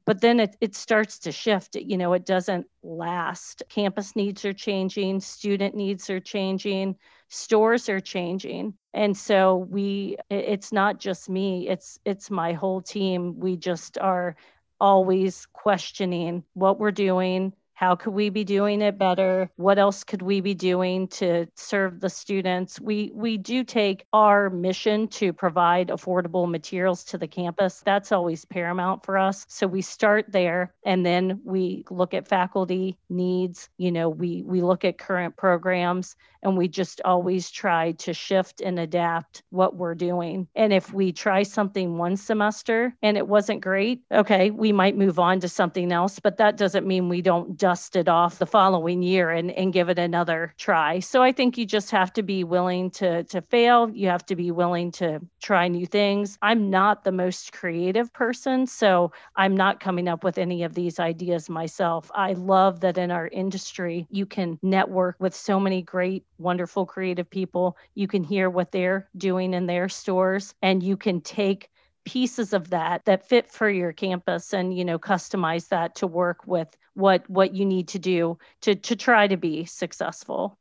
But 0.07 0.21
then 0.21 0.39
it, 0.39 0.55
it 0.61 0.73
starts 0.73 1.19
to 1.19 1.33
shift. 1.33 1.75
You 1.75 1.97
know, 1.97 2.13
it 2.13 2.25
doesn't 2.25 2.65
last. 2.81 3.61
Campus 3.67 4.15
needs 4.15 4.45
are 4.45 4.53
changing, 4.53 5.19
student 5.19 5.75
needs 5.75 6.09
are 6.09 6.21
changing, 6.21 6.95
stores 7.27 7.89
are 7.89 7.99
changing. 7.99 8.73
And 8.93 9.17
so 9.17 9.57
we 9.57 10.15
it's 10.29 10.71
not 10.71 10.99
just 11.01 11.29
me, 11.29 11.67
it's 11.67 11.99
it's 12.05 12.31
my 12.31 12.53
whole 12.53 12.81
team. 12.81 13.37
We 13.37 13.57
just 13.57 13.97
are 13.99 14.37
always 14.79 15.45
questioning 15.51 16.45
what 16.53 16.79
we're 16.79 16.91
doing, 16.91 17.51
how 17.77 17.95
could 17.95 18.13
we 18.13 18.29
be 18.29 18.43
doing 18.43 18.81
it 18.81 18.97
better? 18.97 19.51
What 19.55 19.77
else 19.77 20.03
could 20.03 20.23
we 20.23 20.41
be 20.41 20.55
doing 20.55 21.07
to 21.09 21.47
serve 21.55 21.99
the 21.99 22.09
students? 22.09 22.81
We 22.81 23.11
we 23.13 23.37
do 23.37 23.63
take 23.63 24.07
our 24.13 24.49
mission 24.49 25.07
to 25.09 25.31
provide 25.31 25.89
affordable 25.89 26.49
materials 26.49 27.03
to 27.03 27.19
the 27.19 27.27
campus. 27.27 27.83
That's 27.85 28.11
always 28.11 28.45
paramount 28.45 29.05
for 29.05 29.15
us. 29.19 29.45
So 29.47 29.67
we 29.67 29.83
start 29.83 30.25
there 30.31 30.73
and 30.87 31.05
then 31.05 31.39
we 31.45 31.85
look 31.91 32.15
at 32.15 32.27
faculty 32.27 32.97
needs. 33.11 33.69
You 33.77 33.91
know 33.91 34.09
we 34.09 34.41
we 34.41 34.63
look 34.63 34.83
at 34.83 34.97
current 34.97 35.37
programs 35.37 36.15
and 36.41 36.57
we 36.57 36.67
just 36.67 36.99
always 37.05 37.51
try 37.51 37.91
to 37.91 38.13
shift 38.13 38.59
and 38.59 38.79
adapt 38.79 39.43
what 39.51 39.75
we're 39.75 39.95
doing. 39.95 40.47
And 40.55 40.73
if 40.73 40.93
we 40.93 41.11
try 41.11 41.43
something 41.43 41.97
one 41.99 42.17
semester 42.17 42.95
and 43.03 43.17
it 43.17 43.27
wasn't 43.27 43.61
great 43.61 44.01
okay 44.11 44.49
we 44.49 44.71
might 44.71 44.97
move 44.97 45.19
on 45.19 45.39
to 45.39 45.47
something 45.47 45.91
else 45.91 46.19
but 46.19 46.37
that 46.37 46.57
doesn't 46.57 46.87
mean 46.87 47.09
we 47.09 47.21
don't 47.21 47.57
dust 47.67 47.97
it 47.97 48.07
off 48.07 48.39
the 48.39 48.45
following 48.45 49.03
year 49.03 49.29
and, 49.29 49.51
and 49.51 49.73
give 49.73 49.89
it 49.89 49.99
another 49.99 50.53
try. 50.57 50.99
So 51.01 51.21
I 51.21 51.33
think 51.33 51.57
you 51.57 51.65
just 51.65 51.91
have 51.91 52.13
to 52.13 52.23
be 52.23 52.45
willing 52.45 52.89
to 52.91 53.25
to 53.25 53.41
fail. 53.41 53.89
You 53.89 54.07
have 54.07 54.25
to 54.27 54.37
be 54.37 54.51
willing 54.51 54.89
to 54.93 55.19
try 55.43 55.67
new 55.67 55.85
things. 55.85 56.37
I'm 56.41 56.69
not 56.69 57.03
the 57.03 57.11
most 57.11 57.51
creative 57.51 58.13
person, 58.13 58.67
so 58.67 59.11
I'm 59.35 59.57
not 59.57 59.81
coming 59.81 60.07
up 60.07 60.23
with 60.23 60.37
any 60.37 60.63
of 60.63 60.75
these 60.75 60.97
ideas 60.97 61.49
myself. 61.49 62.09
I 62.15 62.31
love 62.33 62.79
that 62.79 62.97
in 62.97 63.11
our 63.11 63.27
industry 63.27 64.07
you 64.09 64.25
can 64.25 64.57
network 64.61 65.17
with 65.19 65.35
so 65.35 65.59
many 65.59 65.81
great, 65.81 66.23
wonderful 66.37 66.85
creative 66.85 67.29
people. 67.29 67.75
You 67.95 68.07
can 68.07 68.23
hear 68.23 68.49
what 68.49 68.71
they're 68.71 69.09
doing 69.17 69.53
in 69.53 69.65
their 69.65 69.89
stores 69.89 70.55
and 70.61 70.81
you 70.81 70.95
can 70.95 71.19
take 71.19 71.69
pieces 72.07 72.53
of 72.53 72.69
that 72.69 73.03
that 73.03 73.27
fit 73.27 73.51
for 73.51 73.69
your 73.69 73.91
campus 73.91 74.53
and 74.53 74.77
you 74.77 74.85
know 74.85 74.97
customize 74.97 75.67
that 75.67 75.95
to 75.95 76.07
work 76.07 76.47
with 76.47 76.69
what 76.93 77.29
what 77.29 77.53
you 77.53 77.65
need 77.65 77.89
to 77.89 77.99
do 77.99 78.37
to 78.61 78.75
to 78.75 78.95
try 78.95 79.27
to 79.27 79.35
be 79.35 79.65
successful 79.65 80.57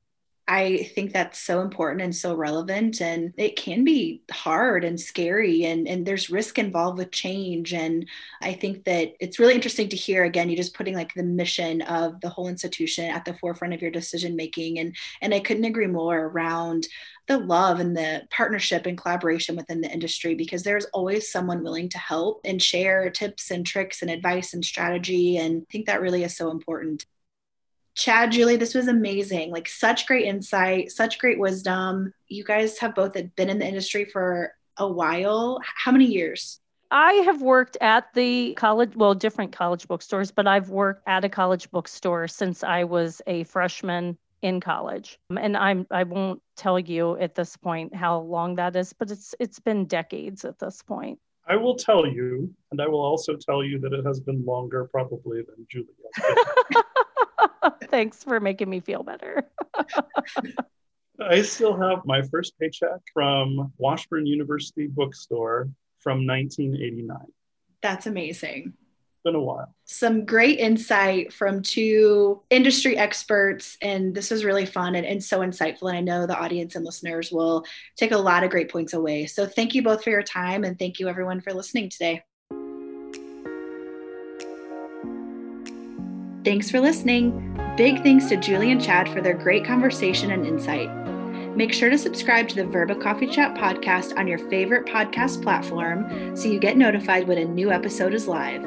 I 0.49 0.89
think 0.95 1.13
that's 1.13 1.41
so 1.41 1.61
important 1.61 2.03
and 2.03 2.15
so 2.15 2.35
relevant. 2.35 3.01
And 3.01 3.33
it 3.37 3.57
can 3.57 3.83
be 3.83 4.23
hard 4.31 4.85
and 4.85 5.01
scary, 5.01 5.65
and, 5.65 5.89
and 5.89 6.07
there's 6.07 6.31
risk 6.31 6.59
involved 6.59 6.99
with 6.99 7.11
change. 7.11 7.75
And 7.75 8.07
I 8.41 8.53
think 8.53 8.85
that 8.85 9.15
it's 9.19 9.41
really 9.41 9.55
interesting 9.57 9.89
to 9.89 9.97
hear 9.97 10.23
again, 10.23 10.49
you 10.49 10.57
just 10.57 10.75
putting 10.75 10.95
like 10.95 11.13
the 11.15 11.25
mission 11.25 11.83
of 11.83 12.21
the 12.21 12.29
whole 12.29 12.47
institution 12.47 13.07
at 13.07 13.25
the 13.25 13.35
forefront 13.35 13.75
of 13.75 13.83
your 13.83 13.91
decision 13.91 14.37
making. 14.37 14.79
And, 14.79 14.95
and 15.21 15.35
I 15.35 15.41
couldn't 15.41 15.65
agree 15.65 15.89
more 15.89 16.27
around 16.27 16.87
the 17.27 17.39
love 17.39 17.81
and 17.81 17.97
the 17.97 18.23
partnership 18.31 18.87
and 18.87 18.97
collaboration 18.97 19.57
within 19.57 19.81
the 19.81 19.93
industry 19.93 20.37
because 20.37 20.63
there's 20.63 20.85
always 20.87 21.29
someone 21.29 21.65
willing 21.65 21.89
to 21.89 21.99
help 21.99 22.41
and 22.45 22.63
share 22.63 23.11
tips 23.11 23.51
and 23.51 23.67
tricks 23.67 24.01
and 24.01 24.13
advice 24.13 24.55
and 24.55 24.65
strategy. 24.65 25.39
And 25.39 25.63
I 25.63 25.73
think 25.73 25.87
that 25.87 26.01
really 26.01 26.23
is 26.23 26.37
so 26.37 26.53
important. 26.53 27.05
Chad, 27.97 28.31
Julie, 28.31 28.57
this 28.57 28.75
was 28.75 28.89
amazing. 28.89 29.51
Like, 29.51 29.69
such 29.69 30.07
great 30.07 30.27
insight, 30.27 30.93
such 30.93 31.19
great 31.19 31.39
wisdom. 31.39 32.13
You 32.29 32.45
guys 32.45 32.79
have 32.79 32.95
both 32.95 33.15
been 33.35 33.51
in 33.51 33.59
the 33.59 33.67
industry 33.67 34.05
for 34.05 34.53
a 34.77 34.87
while. 34.87 35.61
How 35.65 35.93
many 35.93 36.05
years? 36.05 36.61
I 36.91 37.15
have 37.25 37.43
worked 37.43 37.77
at 37.81 38.13
the 38.15 38.55
college, 38.55 38.95
well, 38.95 39.15
different 39.15 39.53
college 39.53 39.89
bookstores, 39.89 40.31
but 40.31 40.47
I've 40.47 40.71
worked 40.71 41.03
at 41.09 41.25
a 41.25 41.29
college 41.29 41.71
bookstore 41.71 42.29
since 42.29 42.63
I 42.63 42.85
was 42.85 43.21
a 43.27 43.45
freshman 43.45 44.17
in 44.43 44.61
college. 44.61 45.19
Um, 45.31 45.39
and 45.39 45.57
I'm 45.57 45.87
I 45.91 46.05
won't 46.05 46.41
tell 46.57 46.79
you 46.79 47.17
at 47.17 47.35
this 47.35 47.57
point 47.57 47.95
how 47.95 48.21
long 48.21 48.55
that 48.57 48.77
is, 48.77 48.93
but 48.93 49.11
it's 49.11 49.35
it's 49.41 49.59
been 49.59 49.87
decades 49.87 50.45
at 50.45 50.59
this 50.59 50.83
point. 50.83 51.19
I 51.49 51.57
will 51.57 51.77
tell 51.77 52.07
you, 52.07 52.53
and 52.71 52.81
I 52.81 52.89
will 52.89 53.01
also 53.01 53.37
tell 53.37 53.65
you 53.65 53.79
that 53.81 53.93
it 53.93 54.05
has 54.05 54.21
been 54.21 54.45
longer 54.45 54.85
probably 54.85 55.43
than 55.43 55.67
Julie. 55.69 55.87
Thanks 57.91 58.25
for 58.25 58.41
making 58.41 58.71
me 58.71 58.81
feel 58.81 59.03
better. 59.03 59.51
I 61.21 61.43
still 61.43 61.77
have 61.81 62.01
my 62.05 62.23
first 62.23 62.59
paycheck 62.59 63.01
from 63.13 63.73
Washburn 63.79 64.27
University 64.27 64.87
Bookstore 64.87 65.71
from 66.01 66.27
1989. 66.27 67.17
That's 67.81 68.07
amazing. 68.07 68.75
It's 68.75 69.23
been 69.25 69.35
a 69.35 69.41
while. 69.41 69.75
Some 69.87 70.27
great 70.27 70.59
insight 70.59 71.33
from 71.33 71.63
two 71.63 72.43
industry 72.51 72.99
experts, 72.99 73.79
and 73.81 74.15
this 74.15 74.31
was 74.31 74.45
really 74.45 74.67
fun 74.67 74.95
and, 74.95 75.07
and 75.07 75.25
so 75.25 75.41
insightful. 75.41 75.89
And 75.89 75.97
I 75.97 76.01
know 76.01 76.27
the 76.27 76.39
audience 76.39 76.77
and 76.77 76.85
listeners 76.85 77.33
will 77.33 77.65
take 77.97 78.13
a 78.13 78.19
lot 78.19 78.45
of 78.45 78.51
great 78.51 78.71
points 78.71 78.93
away. 78.93 79.27
So 79.27 79.47
thank 79.47 79.75
you 79.75 79.83
both 79.83 80.05
for 80.05 80.11
your 80.11 80.23
time, 80.23 80.65
and 80.65 80.79
thank 80.79 81.01
you 81.01 81.09
everyone 81.09 81.41
for 81.41 81.55
listening 81.55 81.89
today. 81.89 82.23
Thanks 86.47 86.71
for 86.71 86.79
listening. 86.79 87.61
Big 87.77 88.05
thanks 88.05 88.27
to 88.27 88.37
Julie 88.37 88.71
and 88.71 88.81
Chad 88.81 89.09
for 89.09 89.21
their 89.21 89.35
great 89.35 89.65
conversation 89.65 90.31
and 90.31 90.47
insight. 90.47 90.89
Make 91.57 91.73
sure 91.73 91.91
to 91.91 91.99
subscribe 91.99 92.49
to 92.51 92.55
the 92.55 92.65
Verba 92.65 92.95
Coffee 92.95 93.27
Chat 93.27 93.57
podcast 93.57 94.17
on 94.17 94.29
your 94.29 94.39
favorite 94.39 94.87
podcast 94.87 95.43
platform 95.43 96.37
so 96.37 96.47
you 96.47 96.61
get 96.61 96.77
notified 96.77 97.27
when 97.27 97.39
a 97.39 97.45
new 97.45 97.73
episode 97.73 98.15
is 98.15 98.29
live. 98.29 98.63